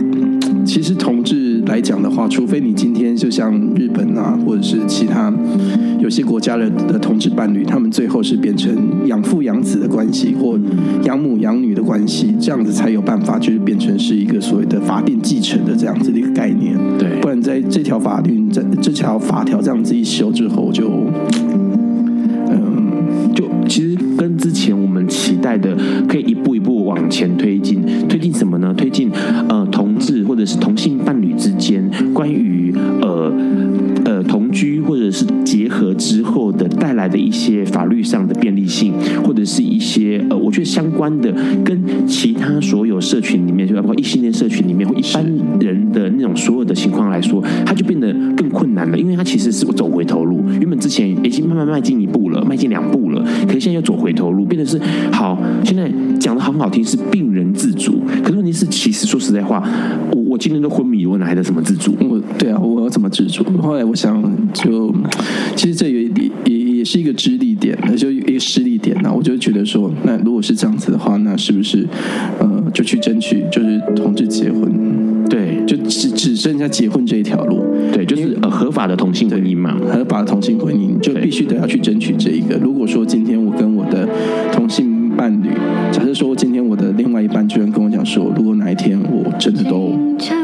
[0.66, 1.27] 其实同志
[1.67, 5.32] 来讲的话，除非你今天就像日本啊，或者是其他
[5.99, 8.73] 有些国家的的同志伴侣，他们最后是变成
[9.06, 10.58] 养父养子的关系，或
[11.03, 16.77] 养母养女的关系，这样子才有办法，就是变成是一个所谓的法定继承的这样子的一个概念。
[16.97, 20.91] 对，不然在这条法律在这条法条这样子一修之后就，就
[22.49, 25.75] 嗯，就其实跟之前我们期待的，
[26.08, 28.73] 可以一步一步往前推进，推进什么呢？
[28.75, 29.12] 推进
[29.49, 29.57] 呃
[30.48, 33.32] 是同性伴侣之间关于呃。
[34.06, 41.30] 呃，同居或者是结合之后的带来的一些法律上的便利性，或者是一些呃，我觉得相关的
[41.66, 45.26] 跟其他所有社群里面，就包括异性恋社群里面或一般
[45.60, 48.47] 人的那种所有的情况来说，它就变得更困
[48.78, 50.42] 难了，因为它其实是走回头路。
[50.62, 54.80] 原本之前已经慢慢迈进一步了，迈进两步了，可是现在又走回头路，变得是
[55.12, 55.38] 好。
[55.66, 59.62] 现在讲的很好听，是病人自主，可是问题是，其实说实在话，
[60.13, 61.94] 我我今天都昏迷，我哪来的什么自主？
[62.10, 63.44] 我对啊，我要怎么自主？
[63.60, 63.98] 后来我。
[63.98, 64.22] 想
[64.54, 64.94] 就，
[65.56, 69.12] 其实这有一点也也是一个支力点，那就一个施力点呢。
[69.12, 71.84] 我就觉得说，那如果是这样子的话，那是不是
[72.38, 74.72] 呃，就去争取就是同志结婚？
[75.30, 77.63] 对，就只只剩下结婚这一条路。
[77.94, 82.58] 对，就是呃合法的同性婚姻嘛，合法的同性婚姻就必须得要去争取这一个。
[82.58, 84.08] 如果说今天我跟我的
[84.54, 85.50] 同性伴侣，
[85.92, 89.92] 假设说今天我的另外一半居然跟我讲说，如果哪一天我真的都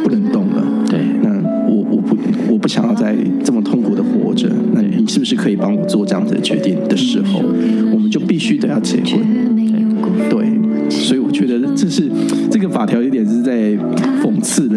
[0.03, 1.29] 不能动了，对，那
[1.69, 2.17] 我我不
[2.51, 4.49] 我不想要再这么痛苦的活着。
[4.73, 7.41] 那你是不是可以帮我做这样子的决定的时候，
[7.93, 9.21] 我们就必须得要结婚。
[10.29, 12.09] 对，所以我觉得这是
[12.49, 13.71] 这个法条有点是在
[14.21, 14.67] 讽刺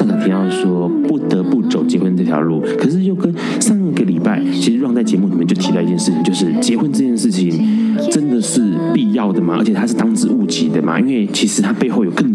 [0.00, 7.88] 呃，刚刚萨卡提到说不得不走结婚这条路，可是又跟上个礼拜，其实让在节目里面就提到一件事情，就是结婚这件事情。
[8.10, 8.62] 真的是
[8.94, 9.56] 必要的吗？
[9.58, 10.98] 而且它是当之无急的吗？
[10.98, 12.29] 因为其实它背后有更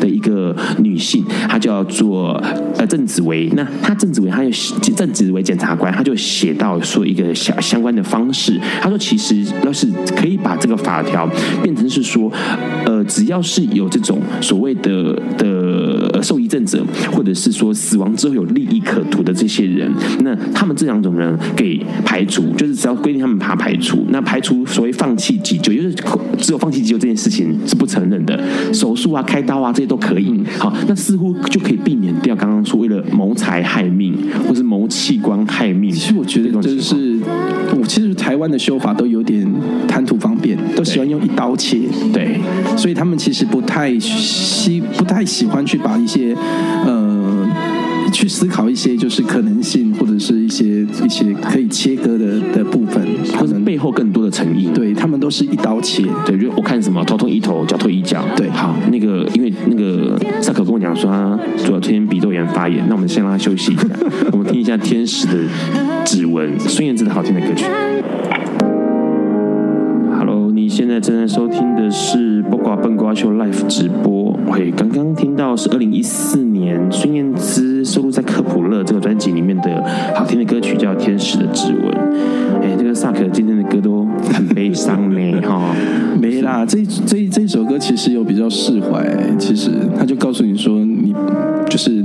[0.00, 2.32] 的一个女性，她叫做
[2.78, 3.48] 呃郑紫薇。
[3.54, 8.58] 那她郑紫薇，她就郑紫薇检察官，她就写到说一个相相关的方式。
[8.80, 11.28] 她说，其实要是可以把这个法条
[11.62, 12.32] 变成是说，
[12.84, 15.61] 呃，只要是有这种所谓的的
[16.22, 25.94] 受益赠者，或者是说死亡之后有利益可图的这些人，那他们这两种人给排除，就是只要规定他们把排除，那排除所谓放弃急救，就是
[26.38, 28.38] 只有放弃急救这件事情是不承认的，
[28.72, 30.40] 手术啊、开刀啊这些都可以。
[30.58, 34.14] 好，那似乎就可以避免掉刚刚说为了谋财害命，
[34.48, 35.90] 或是谋器官害命。
[35.90, 37.18] 其实我觉得就是，
[37.76, 39.46] 我其实台湾的修法都有点
[39.88, 41.80] 贪图方便，都喜欢用一刀切。
[42.12, 42.38] 对，
[42.76, 46.36] 所以他们其实不太喜不太喜欢去把一些
[46.86, 47.48] 呃。
[48.12, 53.02] 去思考一些就是可能性，或者是一些一些可以切割的的部分，
[53.38, 54.68] 或者背后更多的诚意。
[54.74, 56.04] 对，他们都是一刀切。
[56.26, 58.22] 对，就我看什么头痛医头，脚痛医脚。
[58.36, 63.86] 对，好，那个因为那个萨克跟我讲说他主要天天鼻窦炎发炎，那我们先让他休息一下，
[64.32, 65.32] 我们听一下天使的
[66.04, 67.64] 指纹，孙燕姿的好听的歌曲。
[70.72, 74.34] 你现在正在收听的是《八卦笨瓜秀》Live 直播。
[74.50, 81.84] 嘿，刚刚听到是二零一四年孙燕姿收录在《科普勒》这个专辑里面的好听的歌曲，叫《天使的指纹》。
[82.62, 85.76] 哎，这个萨克今天的歌都很悲伤呢， 哈，
[86.18, 86.64] 没啦。
[86.64, 89.06] 这这这首歌其实有比较释怀，
[89.38, 91.14] 其实他就告诉你说，你
[91.68, 92.02] 就是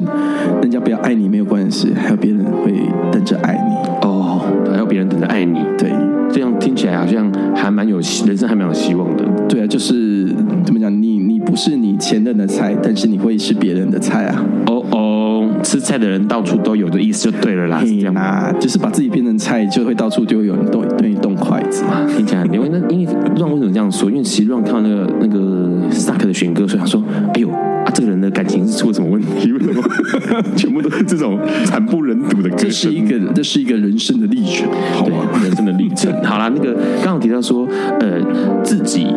[0.62, 2.74] 人家不要爱你没有关系，还有别人会
[3.14, 4.06] 等着爱你。
[4.06, 5.90] 哦，还有别人等着爱你，对。
[6.38, 7.96] 这样听起来好像还蛮有
[8.28, 9.26] 人生还蛮有希望的。
[9.50, 10.28] 对啊，就是
[10.64, 10.88] 怎么讲？
[11.02, 14.46] 你你不是你前任的菜，但是你会是别人的菜啊！
[14.68, 17.80] 哦哦，吃菜的人到处都有的意思就对了啦。
[17.84, 22.06] 是这样啊，就是把自己变成菜，就会到处就会有人动对你动筷子嘛。
[22.16, 24.08] 听起来因为那因为乱为什么这样说？
[24.12, 25.57] 因为其实乱看到那个那个
[25.92, 29.52] 萨克的选歌，所以他说：“哎呦啊，这个人的感情是出了什么问题？
[29.52, 29.82] 为什么
[30.56, 32.56] 全部都是这种惨不忍睹的歌？
[32.58, 35.26] 这是一个这是一个人生的历程，好吗？
[35.44, 36.12] 人生的历程。
[36.24, 36.74] 好啦，那个
[37.04, 37.68] 刚刚提到说，
[38.00, 38.22] 呃，
[38.64, 39.08] 自己。”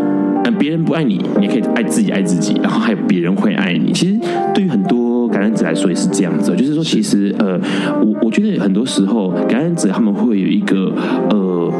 [0.42, 3.92] 嗯，别人不爱你，你也可以爱自己，爱自己，然后还有别人会爱你。
[3.92, 4.18] 其实
[4.54, 7.61] 对于很多感染者来说也是这样子，就是说，其实呃，
[8.00, 10.94] 我我觉得很多时候感染者他们会有一个
[11.28, 11.70] 呃。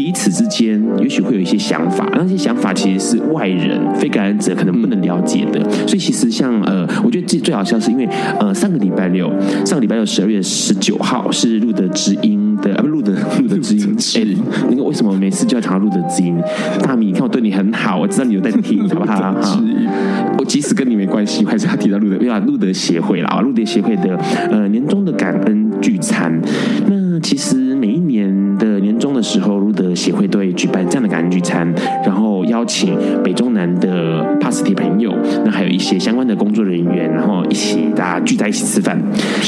[0.00, 5.60] 彼此之间也许会有一些想法，那些想法其实是外人非感染者可能不能了解的。
[5.86, 8.08] 所以其实像呃，我觉得最最好笑是因为
[8.40, 9.30] 呃，上个礼拜六，
[9.66, 13.94] 上个礼拜六十二月十九号是路德知音的啊，不露德路德知音。
[14.16, 14.24] 哎，
[14.70, 16.34] 那个为什么每次就要讲到露德知音？
[16.82, 19.34] 大米，你看我对你很好，我知道你有在听，好不好？
[19.34, 19.62] 哈，
[20.38, 22.38] 我即使跟你没关系，我还是要提到路德，对吧？
[22.46, 24.16] 露德协会啦，啊，露德协会的
[24.50, 26.40] 呃年终的感恩聚餐。
[26.86, 27.69] 那其实
[29.20, 31.70] 的时候，路德协会都会举办这样的感恩聚餐，
[32.02, 38.98] 然后邀请北中南的帕斯提朋友，那还有一些相关的工作人员，然后一起大家聚在一起吃饭。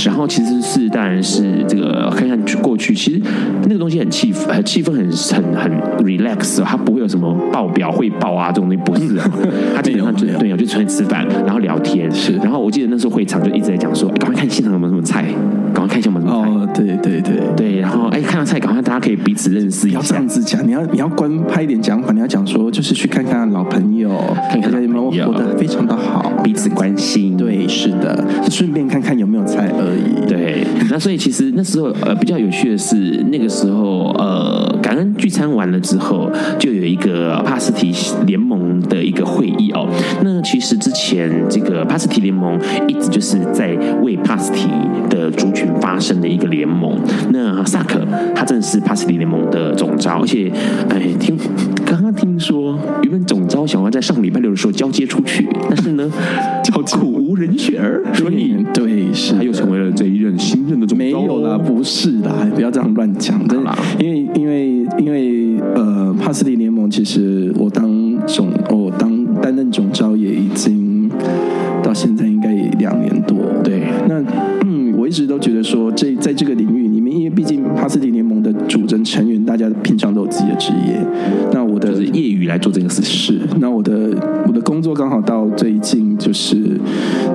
[0.04, 3.20] 然后其实是当然是这个看看过去，其实
[3.64, 5.72] 那个东西很气氛，气氛很很很
[6.04, 9.30] relax，它不会有什么报表汇报啊这种东西不是啊，
[9.74, 12.12] 他基本上就对啊，就出去吃饭，然后聊天。
[12.12, 15.24] 是，然后我记得那时候会场就一直在讲说，赶快看现场有没有什么菜，
[15.72, 16.50] 赶快看一下有没有什么菜。
[16.50, 19.98] 哦，对对对对，然后哎看到菜，赶快大家可以彼此认识一下。
[19.98, 24.10] 要这样子讲，你要你要官派一点讲法，你要讲说就是去看看老朋友，
[24.50, 27.36] 看看有没有活得非常的好，彼此关心。
[27.36, 30.26] 对，是的，顺便看看有没有菜而已。
[30.28, 37.92] 对，那所以其实那时候呃比较有趣的是，那个时候呃感恩聚餐完了之后，就有一个帕斯提
[38.26, 39.88] 联盟的一个会议哦。
[40.22, 44.68] 那其实之前这个帕斯提联盟一直就是在为帕斯提
[45.08, 46.98] 的族群发生的一个联盟。
[47.30, 48.00] 那萨克
[48.34, 50.50] 他正是帕斯蒂联盟的总召，而且
[50.88, 51.36] 哎听
[51.84, 56.10] 刚刚听说原本总召想要在上礼拜六的时候交接出去，但是呢
[56.64, 61.04] 叫苦无人选儿，所以对是他又成为了这一任新任的总召。
[61.04, 63.38] 没有啦，不是啦，不要这样乱讲。
[63.48, 71.10] 真的，因为因为因为呃帕斯蒂联盟其实我当总我当担任总召也已经
[71.82, 73.36] 到现在应该也两年多。
[73.62, 73.82] 对，
[75.12, 80.98] 一直都觉得说这在这个领域里面，因为毕竟帕斯提联盟的组成成员大家平常都有自己的职业，
[81.52, 83.38] 那我的业余来做这个事。
[83.60, 84.08] 那我的
[84.46, 86.56] 我的工作刚好到最近就是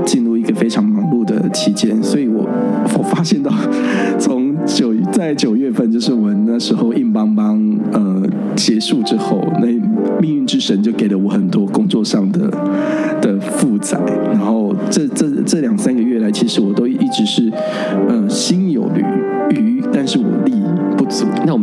[0.03, 2.49] 进入一个非常忙碌的期间，所以我
[2.97, 3.53] 我发现到
[4.17, 7.61] 从九在九月份，就是我们那时候硬邦邦
[7.91, 8.23] 呃
[8.55, 9.67] 结束之后，那
[10.19, 12.51] 命运之神就给了我很多工作上的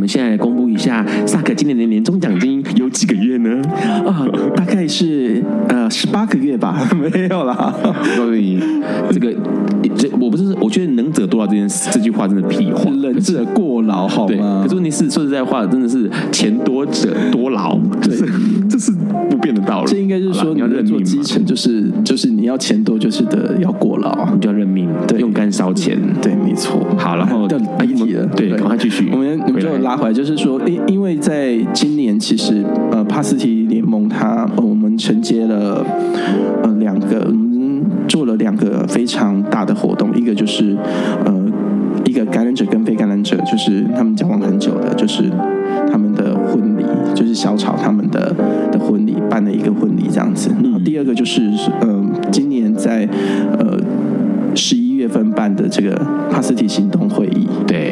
[0.04, 3.62] 们现在来公布一下萨克今年的年终奖金有几个月呢？
[4.06, 6.86] 啊，大概是呃十八个月吧？
[6.94, 7.74] 没有啦。
[7.82, 8.60] 我告诉你，
[9.10, 9.34] 这个
[9.96, 14.60] 这我不是，我觉得能者多劳这件事，这句话真的屁话，能者过劳好吗？
[14.64, 18.14] 可是问题是，说实在话，真的是钱多者多劳，对，
[18.68, 18.92] 这是
[19.30, 19.90] 不变的道理。
[19.90, 24.53] 这应该是说你要认做基层，就是就是你要钱多，就是得要过劳，你就要
[25.06, 26.80] 对，用干烧钱，对，没错。
[26.96, 29.08] 好，然后到离题了，对，赶快继续。
[29.12, 35.84] 我们我们就拉回来，就是说，因因为在今年，其实呃，帕斯提联盟它，我们承接了
[36.62, 40.76] 呃两个，我们做了两个非常大的活动，一个就是
[41.24, 41.34] 呃
[42.04, 45.24] 一个感染者跟非感染者，就是他们交往很久的，就是
[45.90, 46.84] 他们的婚礼，
[47.14, 48.34] 就是小草他们的
[48.72, 50.50] 的婚礼，办了一个婚礼这样子。
[50.62, 51.42] 然后第二个就是
[51.80, 53.08] 呃今年在
[53.58, 53.78] 呃。
[54.56, 54.83] 十一
[55.68, 55.94] 这个
[56.30, 57.83] 帕斯提行动会议，对，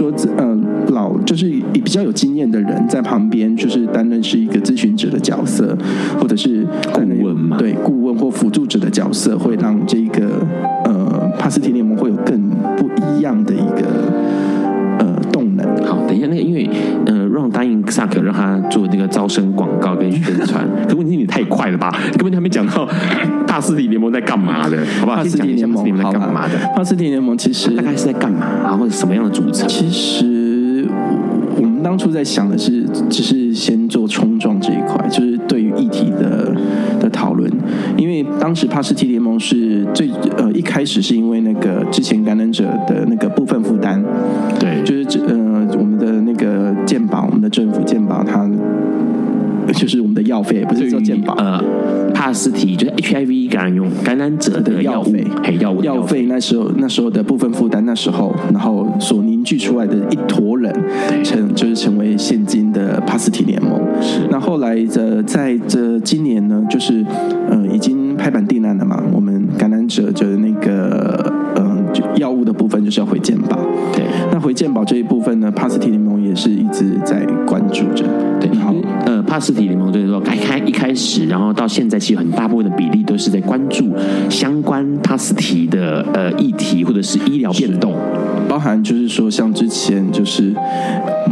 [0.00, 5.76] 说嗯、呃、老就是比较有经验的人在旁边就是担任是一个咨询者的角色，
[6.18, 10.46] 或者是顾问嘛，对顾问或辅助者的角色，会让这个
[10.86, 11.84] 呃帕斯提联
[21.90, 21.98] 吧？
[22.12, 22.88] 根本就还没讲到
[23.46, 25.16] 帕斯提联盟在干嘛的，好不好？
[25.18, 26.54] 帕斯提联盟在干嘛的？
[26.74, 29.68] 帕斯提联盟其实大概是在干嘛，或者什么样的组成？
[29.68, 30.86] 其实
[31.56, 36.54] 我们当初在想的是，只是先做冲撞这一块，就是对于议题的
[37.00, 37.50] 的讨论。
[37.96, 44.02] 因为当时帕斯提联盟是最呃一开始是因为那个之前感染者的那个部分负担，
[44.58, 45.34] 对，就是呃
[45.78, 48.48] 我们的那个健保，我们的政府健保，它
[49.72, 51.00] 就是我们的药费不是做
[52.30, 56.26] 帕斯提就是 HIV 感染用感染者的药费，还有药药费。
[56.26, 60.72] 那时候那时候的部分负担那时候，然后所凝聚出来的一坨人，
[61.24, 63.80] 成就是成为现今的帕斯提联盟。
[64.00, 67.04] 是，那后来的在这今年呢，就是
[67.50, 71.32] 呃已经拍板定案了嘛，我们感染者就是那个
[72.14, 73.58] 药物的部分就是要回健保。
[73.92, 76.09] 对，那回健保这一部分呢，帕斯提联盟
[81.30, 83.94] 然后到现在其实很大部分的比例都是在关注
[84.28, 87.94] 相关帕斯提的呃议题或者是医疗变动，
[88.48, 90.52] 包含就是说像之前就是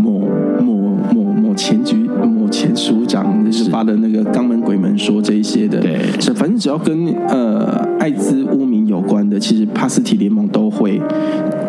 [0.00, 0.20] 某
[0.60, 1.96] 某某某前局。
[2.20, 5.98] 某前署长就是发的那个肛门鬼门说这一些的，对，
[6.34, 11.00] 反正只要跟呃艾滋污名有关的，其实帕斯提联盟都会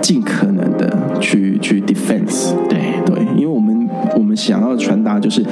[0.01, 2.80] 尽可能的去去 defense，对。
[3.05, 5.43] 对，因为我们我们想要传达就是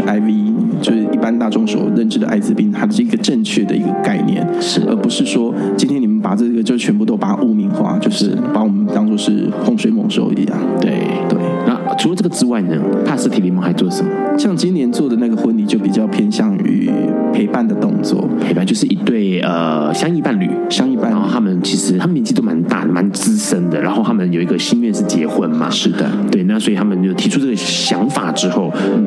[0.00, 4.80] HIV 就是一般大众所认知的艾滋病，它是一个正确的一个概念，是。
[4.88, 10.90] 而不是说今天你们把这个就全部都把它污名化，就是把我们当做是洪水猛兽一样，对。
[11.28, 11.38] 对。
[11.66, 14.10] 那除了这个之外呢，帕斯提联盟还做什么？
[14.38, 16.90] 像今年做的那个婚礼就比较偏向于
[17.32, 29.06] 陪伴的动作，陪伴就是一对呃相依伴侣，相依伴侣，然后他们其实他们年纪都蛮大的，蛮资深的，然后他们有一个心愿是结婚嘛，是的，对，那所以他们就提出这个想法之后，嗯，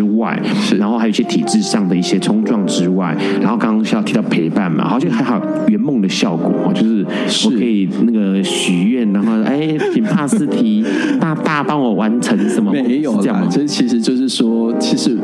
[0.00, 5.38] 之外，是，然后还有一些体制上的一些冲撞之外，然后刚刚需要提到陪伴嘛，好像还好
[5.68, 7.04] 圆梦的效果，就是
[7.44, 10.82] 我可以那个许愿，然后哎，请帕斯提
[11.20, 12.72] 大大帮我完成什么？
[12.72, 15.18] 没有啦，这其实就是说，其实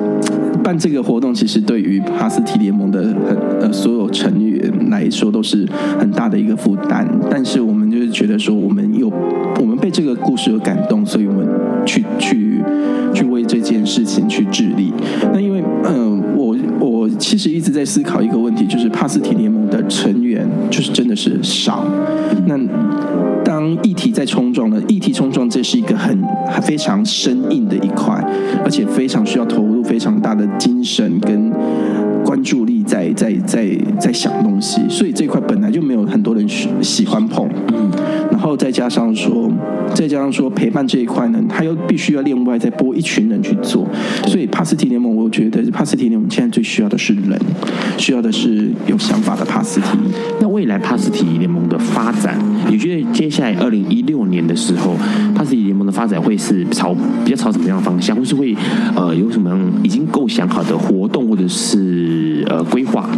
[0.62, 5.66] 办这个活动，其实对于帕斯提联盟的很呃所有成员来说都是
[5.98, 9.10] 很大的一个负担，但是我们就是觉得说，我们有
[9.58, 11.46] 我们被这个故事有感动，所以我们
[11.86, 12.45] 去去
[13.46, 14.92] 这件事情去致力。
[15.32, 21.84] 那因为嗯、我我其实一直在思考一个问题，就是帕斯提联盟的成员就是真的是少。
[22.46, 22.58] 那
[23.44, 24.82] 当议题在冲撞呢？
[24.88, 26.18] 议题冲撞这是一个很
[26.62, 28.14] 非常生硬的一块，
[28.64, 31.45] 而且非常需要投入非常大的精神跟
[32.36, 33.66] 关注力在在在
[33.98, 37.48] 在想东西，所以这块本来就没有很多人喜喜欢碰。
[37.72, 37.90] 嗯，
[38.30, 39.50] 然后再加上说，
[39.94, 43.88] 再加上说陪伴这一块呢，他又必须要另外再拨一群人去做。
[44.26, 47.40] 所以帕斯提联盟，我觉得帕斯提联盟现在最需要的是人，
[47.96, 49.86] 需要的是有想法的帕斯提。
[50.38, 54.94] 那未来帕斯提联盟的发展，你觉得接下来二零一六年的时候，
[55.34, 58.54] 帕斯提联盟的发展会是朝比较朝什么样的方向，或是会
[58.94, 63.08] 呃有什么样已经构想好的活动，或者是呃规划？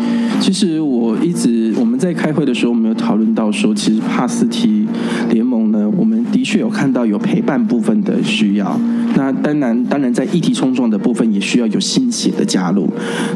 [0.41, 4.87] 其实我一直我们在开会的时候，我们有讨论到说，其实帕斯提
[5.31, 8.79] 联盟呢，我们的确有看到有陪伴部分的需要。
[9.17, 12.89] 那当然，当然在议题冲撞的部分也需要有新血的加入。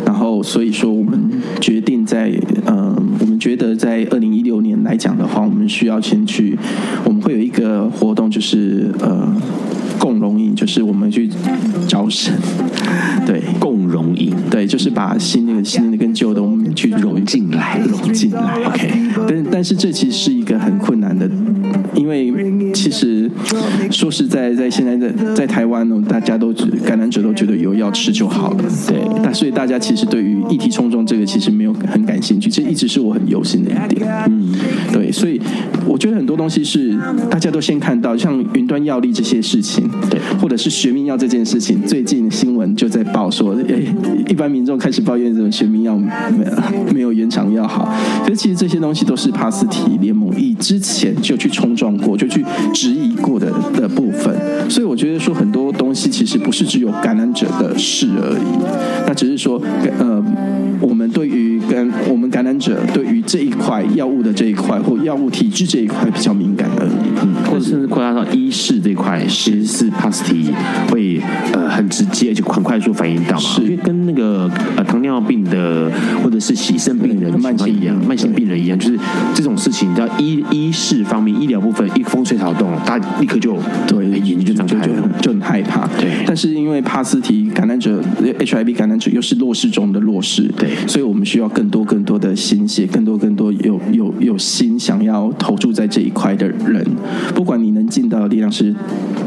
[0.06, 1.18] 然后，所以说我们
[1.60, 2.32] 决定在
[2.66, 6.56] 呃，我们觉得在二零一六年来讲的话，我们需要先去，
[7.04, 9.34] 我们会有一个活动，就是呃。
[9.98, 11.30] 共荣营就是我们去
[11.86, 12.34] 招生，
[13.24, 13.31] 对，
[14.02, 18.54] 融营，对，就是把新的、新的跟旧的我们去融进来，融进来。
[18.64, 18.90] OK，
[19.28, 21.30] 但但是这其实是一个很困难的，
[21.94, 22.32] 因为
[22.72, 23.21] 其实
[23.90, 26.52] 说实在，在现在在在台湾呢，大家都
[26.84, 28.98] 感染者都觉得有药吃就好了，对。
[29.22, 34.06] 但所以大家其实对于议题冲撞这个其实没有很感兴趣，这一直是我很忧心的一点。
[34.28, 34.52] 嗯，
[34.92, 35.40] 对，所以
[35.86, 36.96] 我觉得很多东西是
[37.30, 39.88] 大家都先看到，像云端药力这些事情。
[40.10, 43.80] 对，或者是学名药这件事情，最近新闻就在报说，哎，
[44.28, 46.08] 一般民众开始抱怨这种学名药没
[46.44, 47.92] 有没有原厂药好。
[48.24, 54.34] 可是其实这些东西都是帕斯提联盟以之前就去冲撞过，就去质疑过的的部分。
[54.70, 59.60] 所以我觉得说很多东西其实不是只有感染者的事而已，那只是说，
[59.98, 60.22] 呃，
[60.80, 69.92] 我们对于跟我们感染者对于这一块药物的这一块或药物体质这一块比较敏感而已，嗯，或者甚至扩大到医事这块其实是。
[69.92, 70.50] 帕斯提
[70.90, 71.20] 会
[71.52, 75.88] 呃很直接而且很快速反应到嘛，因为跟那个呃糖尿病的
[76.24, 78.98] 或者是洗肾病人慢性一样，慢性病人一样，就是
[79.34, 83.56] 这种事情，你知道医医事方面医疗部分一风吹草动，大家立刻就
[83.86, 85.86] 对眼睛就张开了，就很害怕。
[85.98, 88.02] 对，但是因为帕斯提感染者
[88.40, 96.84] HIV 感染者又是弱势中的弱势，对，所以我们需要更多更多的心血，更多更多有有有心想要投注在这一块的人，
[97.34, 98.74] 不管你能尽到的力量是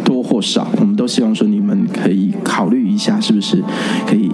[0.03, 0.67] 多或少。
[0.79, 3.61] 我们都希望说，你们可以考虑一下，是不是
[4.07, 4.29] 可以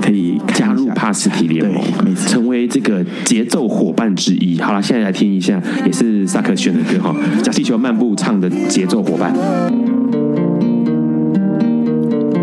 [0.00, 4.60] 可以加入帕斯提联盟，成为这个节奏伙伴之一。
[4.60, 9.32] 好了，现在来听一下，也是萨克选的歌哈，《小气球漫步》唱的节奏伙伴。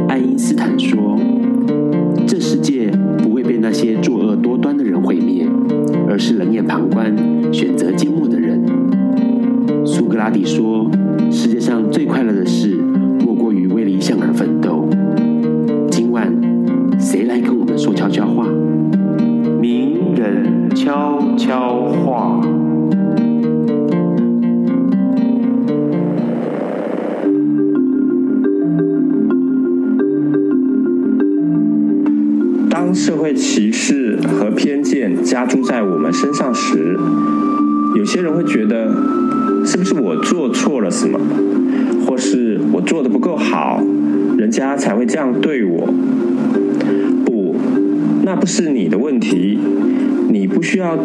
[0.07, 1.19] 爱因斯坦说：“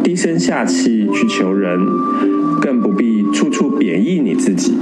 [0.04, 1.80] 低声下气去求人，
[2.60, 4.74] 更不必处处贬抑你自己。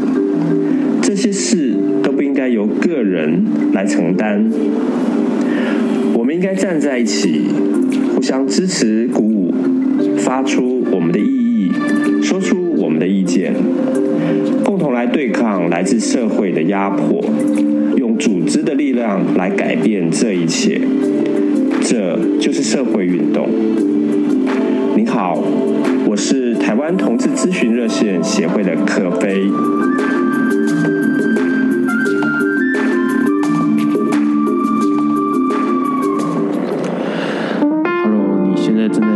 [1.01, 4.51] 这些事都不应该由个人来承担。
[6.13, 7.43] 我们应该站在一起，
[8.15, 9.55] 互相支持、鼓舞，
[10.19, 11.71] 发出我们的意义，
[12.21, 13.55] 说出我们的意见，
[14.65, 17.25] 共同来对抗来自社会的压迫，
[17.97, 20.81] 用组织的力量来改变这一切。
[21.81, 23.49] 这就是社会运动。
[26.97, 29.51] 同志咨询热线协会的可飞。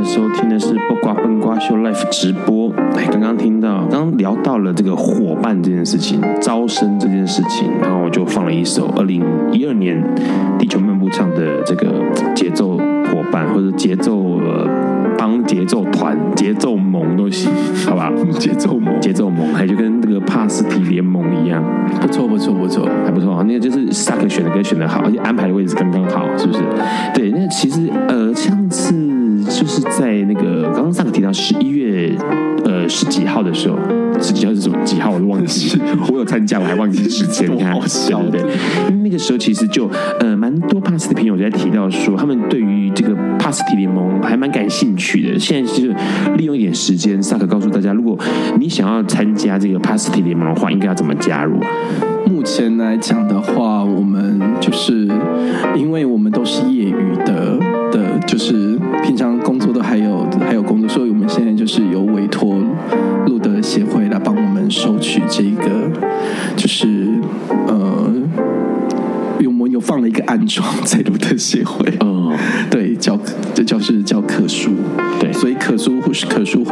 [0.04, 2.72] 收听的是《不瓜笨瓜秀》Life 直播。
[2.94, 9.22] 哎，刚刚听到，刚刚聊到了这个伙伴这件事情，招生这件事情，然后我就放了一首二零
[9.52, 10.02] 一二年
[10.56, 12.02] 《地球漫步》唱的这个
[12.34, 14.66] 节奏伙伴，或者节奏呃
[15.26, 17.50] 帮节奏团、节奏盟都行，
[17.84, 18.12] 好吧？
[18.38, 21.60] 节奏盟、节奏盟，还就跟那个帕斯提联盟一样，
[22.00, 23.42] 不错，不错，不错，还不错。
[23.42, 26.60] 那个就是萨克选的歌选的好，而且安排的位置刚刚好，是不是？
[27.12, 28.94] 对，那其实呃，上次。
[29.48, 32.12] 就是在那个刚刚萨克提到十一月
[32.64, 33.76] 呃十几号的时候，
[34.20, 35.78] 十几号是什么几号我都忘记，
[36.10, 37.72] 我有参加我还忘记时间， 你看，
[38.30, 38.50] 对对对，
[38.88, 39.88] 因为那个时候其实就
[40.20, 45.38] 呃蛮多帕斯的朋友在提到说，他们对于这个帕斯提联盟还蛮感兴趣的。
[45.38, 45.94] 现在就是
[46.36, 48.18] 利用一点时间，萨克告诉大家，如果
[48.58, 51.68] 你想要参加这个帕斯提联盟的话，应该要怎么加入啊？
[52.28, 55.08] 目前来讲的话，我们就是
[55.76, 57.58] 因为我们都是业余的
[57.92, 62.56] 的，就是平常工作都还有还有工作，所以我们现在就是有委托
[63.26, 64.05] 路德协会
[64.70, 65.90] 收取这个，
[66.56, 66.86] 就是
[67.66, 68.12] 呃，
[69.46, 72.36] 我们有放了一个暗装在路德协会，嗯，
[72.70, 73.18] 对，叫
[73.54, 74.70] 这叫是叫可书，
[75.20, 76.64] 对，所以可书或是可书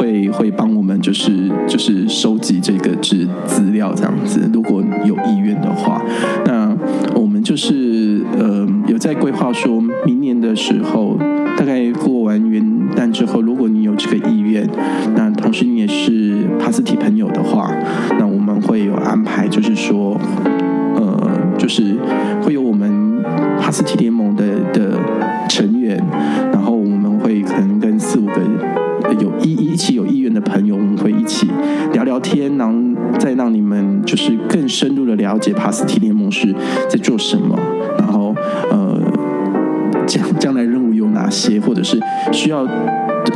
[40.37, 41.05] 将来任务有。
[41.15, 41.97] 哪些，或者是
[42.33, 42.67] 需要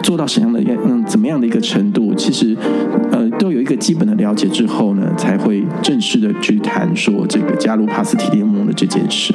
[0.04, 2.14] 做到什么样的嗯怎么样的一个程度？
[2.16, 2.54] 其实
[3.10, 9.32] 呃都有一个基本的了解之后呢，才会正式的去谈说这个加入帕斯提联盟的这件事。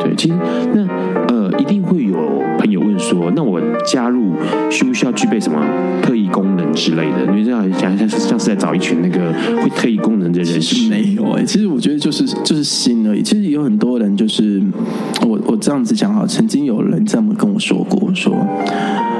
[0.00, 0.34] 对，其实
[0.74, 0.84] 那
[1.28, 4.32] 呃一定会有朋友问说，那我加入
[4.70, 5.64] 需不需要具备什么
[6.02, 7.26] 特异功能之类的？
[7.26, 9.32] 因为这样想像是像是在找一群那个
[9.62, 10.88] 会特异功能的人士。
[10.88, 13.22] 没有哎，其实我觉得就是就是心而已。
[13.22, 14.60] 其实有很多人就是
[15.22, 17.98] 我我这样子讲哈，曾经有人这么跟我说过。
[18.04, 18.34] 我说，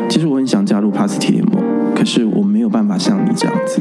[0.09, 1.63] 其实我很想加入帕斯提联盟，
[1.95, 3.81] 可是我没有办法像你这样子，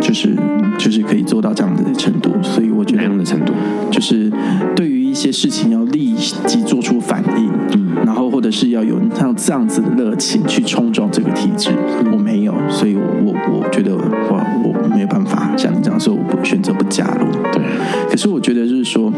[0.00, 0.34] 就是
[0.78, 2.30] 就是可以做到这样子的程度。
[2.42, 3.52] 所以我觉得这样的程度，
[3.90, 4.32] 就是
[4.74, 6.14] 对于一些事情要立
[6.46, 11.70] 即做出反应，嗯，然后或者是要有像这样子的热情去冲撞这个体制，
[12.12, 17.26] 我没有，所以我我我觉得我我没有办法像你这样说，我不选择不加入。
[17.52, 17.62] 对，
[18.10, 19.12] 可是我觉得就是说，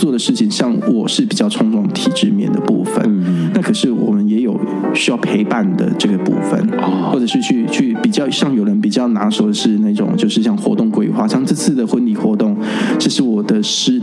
[0.00, 4.58] 做的事情，像我是比较冲撞体制面的部分，嗯，那可是我们也有
[4.94, 12.56] 需要陪伴的这个部分，哦，或者是去去比较，像有人比较拿手的是那种，就是像活动规划，像这次的婚礼活动，
[12.98, 13.99] 这是我的师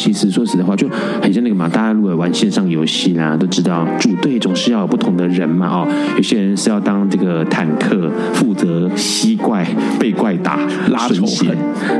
[0.00, 0.88] 其实说实在话，就
[1.20, 9.66] 很像那个嘛，大家如果玩线上游戏啦，都知道组队总是要有不同的人嘛，哦，有些人是要当这个坦克，负责吸怪、
[9.98, 11.54] 被怪打、拉仇恨，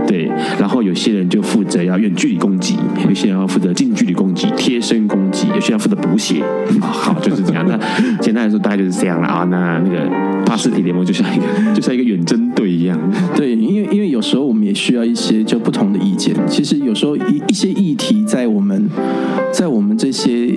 [0.07, 2.76] 对，然后有些人就负责要远距离攻击，
[3.07, 6.42] 有些人要负责近距离攻击、贴身攻击，有需要负责补血，
[6.80, 7.64] 好，就是这样。
[7.68, 7.78] 那
[8.20, 9.44] 简单来说，大概就是这样了啊。
[9.51, 10.09] 那那个
[10.44, 11.44] 帕斯提联盟就像一个，
[11.74, 12.98] 就像一个远征队一样。
[13.36, 16.34] 对，因为因为有时候我们也需要一些就不同的意见。
[16.46, 18.88] 其实有时候一一些议题在我们，
[19.53, 20.49] 在我们这些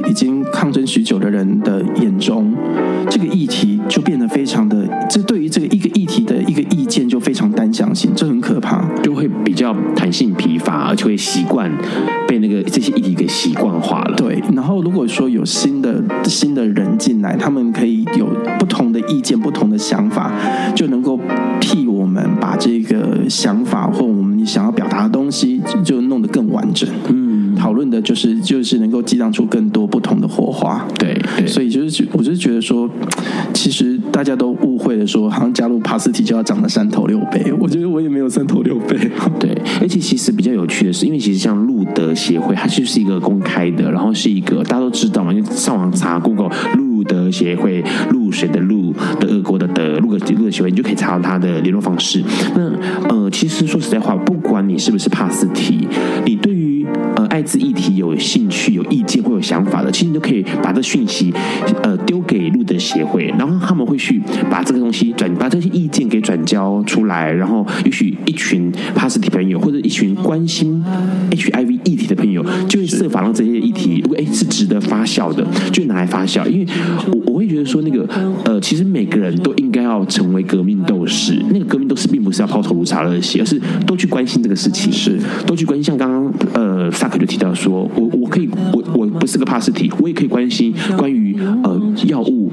[71.32, 76.46] HIV 议题的朋友，就会设法让这些议题，如果哎是值得发酵的，就拿来发酵。
[76.48, 76.68] 因为
[77.08, 78.08] 我我会觉得说，那个
[78.46, 81.38] 呃，其实每个人都应该要成为革命斗士。
[81.52, 85.84] 那个革命斗士并不是要抛头颅洒热血，而是都去关心这个事情，是都去关心。
[85.84, 86.92] 像刚刚呃。
[86.92, 92.52] 萨克就提到说，我我可以，我我不是个帕斯体，我也可以关心关于呃药物，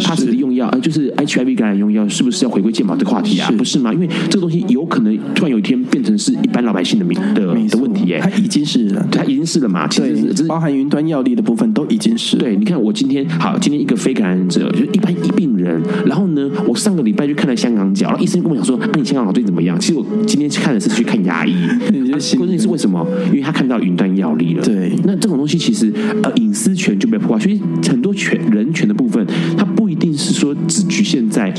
[0.00, 3.50] 帕斯提用药，呃就是 HIV 感染用药，是不是要回归健保这个话题啊？
[3.58, 3.92] 不是吗？
[3.92, 9.86] 因为这个东西有可能突然有一天变成是一般老百姓的名的的问题耶，它已经是了，它已经是了嘛？
[9.88, 12.36] 其实是包含云端药力的部分都已经是。
[12.36, 19.78] 对，你看我今天好，今天一个非感染者，就是一般一病人，然后呢，我上个礼拜就看了香港脚，然后医生跟我讲说，那、啊、你香港脚最近怎么样？
[19.78, 21.52] 其实我今天看的是去看牙医，
[22.36, 23.06] 关键是为什么？
[23.26, 24.64] 因为他看到云端药力了。
[24.64, 25.92] 对，那这种东西其实
[26.22, 29.24] 呃隐私权就被破坏，所以很多权人权的部分，
[29.56, 31.52] 他不一定是说只局限在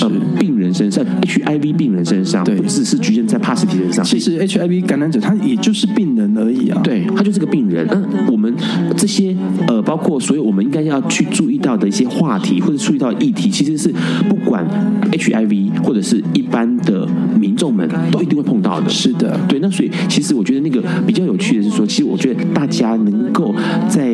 [0.00, 4.04] 呃病人身上，HIV 病人身上，对，不只是局限在帕斯提身上。
[4.04, 7.86] 其实 HIV 感染者他也就是病人而已啊，对，他就是个病人。
[7.90, 8.54] 那我们
[8.96, 9.34] 这些
[9.66, 13.92] 呃，包括所有我们应该要去注意到的一些话题或者注意到的议题，其实是
[14.28, 14.64] 不管
[15.12, 18.88] HIV 或者是一般的民众们都一定会碰到的。
[18.88, 19.58] 是的，对。
[19.60, 23.54] 那所以其实我觉得那个比较有趣的是说，其实我觉得大家能够
[23.88, 24.10] 在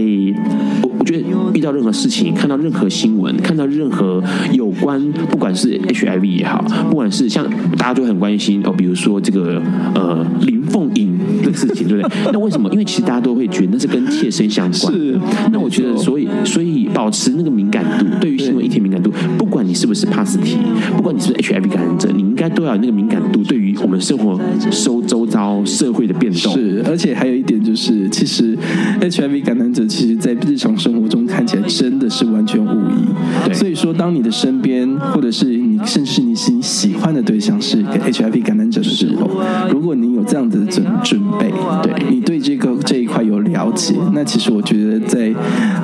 [0.82, 1.24] 我我觉得
[1.54, 7.46] 遇到任何事情，看到任何新闻，看到任何有关不管是 HIV 也好，不管是像
[7.76, 9.62] 大家都很关心哦，比如说这个
[9.94, 11.05] 呃林凤营
[11.46, 12.18] 的事情，对不对？
[12.32, 12.68] 那为什么？
[12.72, 14.92] 因为其实大家都会觉得那是跟切身相关。
[14.92, 15.18] 是。
[15.52, 20.56] 那我觉得，所以所以保持那个敏感度，对于新闻议题敏感度，不管你是不是帕斯提，
[20.96, 24.38] 不管你是不是 HIV 感染者，你应该都要有那个敏感度，对于我们生活
[24.70, 26.52] 收周遭社会的变动。
[26.52, 28.56] 是，而且还有一点就是，其实
[29.00, 33.04] HIV 感染者其实在日常生活中看起来真的是完全无异。
[33.44, 33.54] 对。
[33.54, 39.30] 所以说，当你的身边或者是你甚至是你是你喜欢的对象是一个 HIV 感染者的时候，
[39.70, 41.50] 如果你有这样子的准准备，
[41.82, 45.32] 对你对这个这一块有了解，那其实我觉得在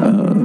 [0.03, 0.37] 呃。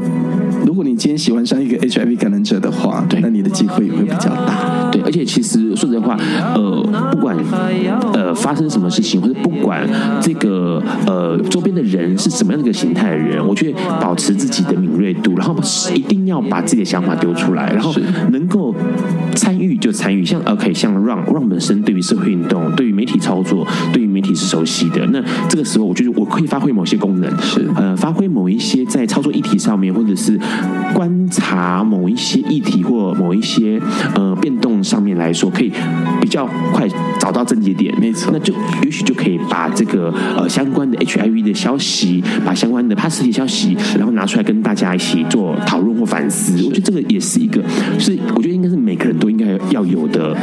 [0.97, 4.89] 今天喜欢上一个 HIV 感染者的话，对，那你的机会也会比较大。
[4.91, 6.17] 对，而且其实说实话，
[6.55, 6.81] 呃，
[7.11, 7.37] 不管
[8.13, 9.87] 呃发生什么事情，或者不管
[10.21, 15.55] 这个呃周边的人是什么样的一个形态的人，我觉得保持自己的敏锐度，然后
[15.93, 17.93] 一定要把自己的想法丢出来，然后
[18.31, 18.73] 能够
[19.35, 20.25] 参与就参与。
[20.25, 30.39] 像 OK，像 Ron Ron 本身对于社会运动、对于媒体操作、对于媒体是熟悉的，那这个时候我觉得我可以发挥某些功能，是呃发挥某一些在操作议题上面，或者是。
[30.93, 33.79] 观察某一些议题或某一些
[34.15, 35.71] 呃变动上面来说，可以
[36.21, 36.87] 比较快
[37.19, 46.55] 找到症结点，没错，那就也许就可以把这个呃相关的 HIV 的消息，把相关的帕斯提消息，然后拿出来跟大家一起做讨论或反思。
[46.65, 47.61] 我觉得这个也是一个，
[47.99, 50.35] 是我觉得应该是每个人都应该要有的，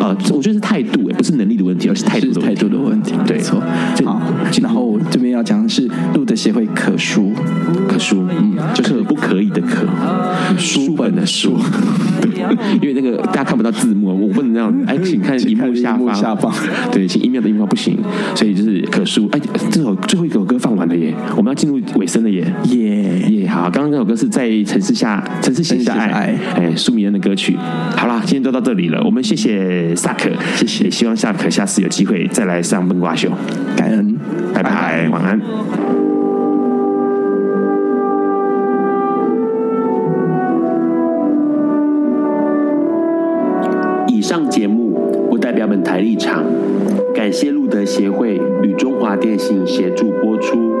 [0.00, 3.14] 呃，我觉得是态度，也不是能力的问题，而是态度的态度的问题。
[3.26, 3.60] 对，没错。
[4.04, 4.20] 好，
[4.60, 7.32] 然后这边要讲的是路德协会可书，
[7.88, 9.86] 可书，嗯，就是不可以的可。
[10.58, 11.58] 书本的书，
[12.80, 14.72] 因为那个大家看不到字幕，我不能这样。
[14.86, 16.52] 哎，请看荧幕下方，下方，
[16.90, 17.98] 对，请 email 的 email 不行，
[18.34, 19.28] 所以就是可书。
[19.32, 19.40] 哎，
[19.70, 23.20] 这首最后一首歌放完了耶，我们要进入尾声了耶，耶。
[23.30, 23.48] 耶。
[23.48, 27.56] 好，刚刚那首歌是在城市下，城市写下爱，哎，舒米恩的歌曲。
[27.96, 33.30] 好啦，今天就到这里了，我们谢谢萨克，谢谢，希望萨克下次有机会再来上笨瓜秀，
[33.76, 34.16] 感恩，
[45.92, 46.42] 台立场，
[47.14, 50.71] 感谢路德协会与中华电信协助播出。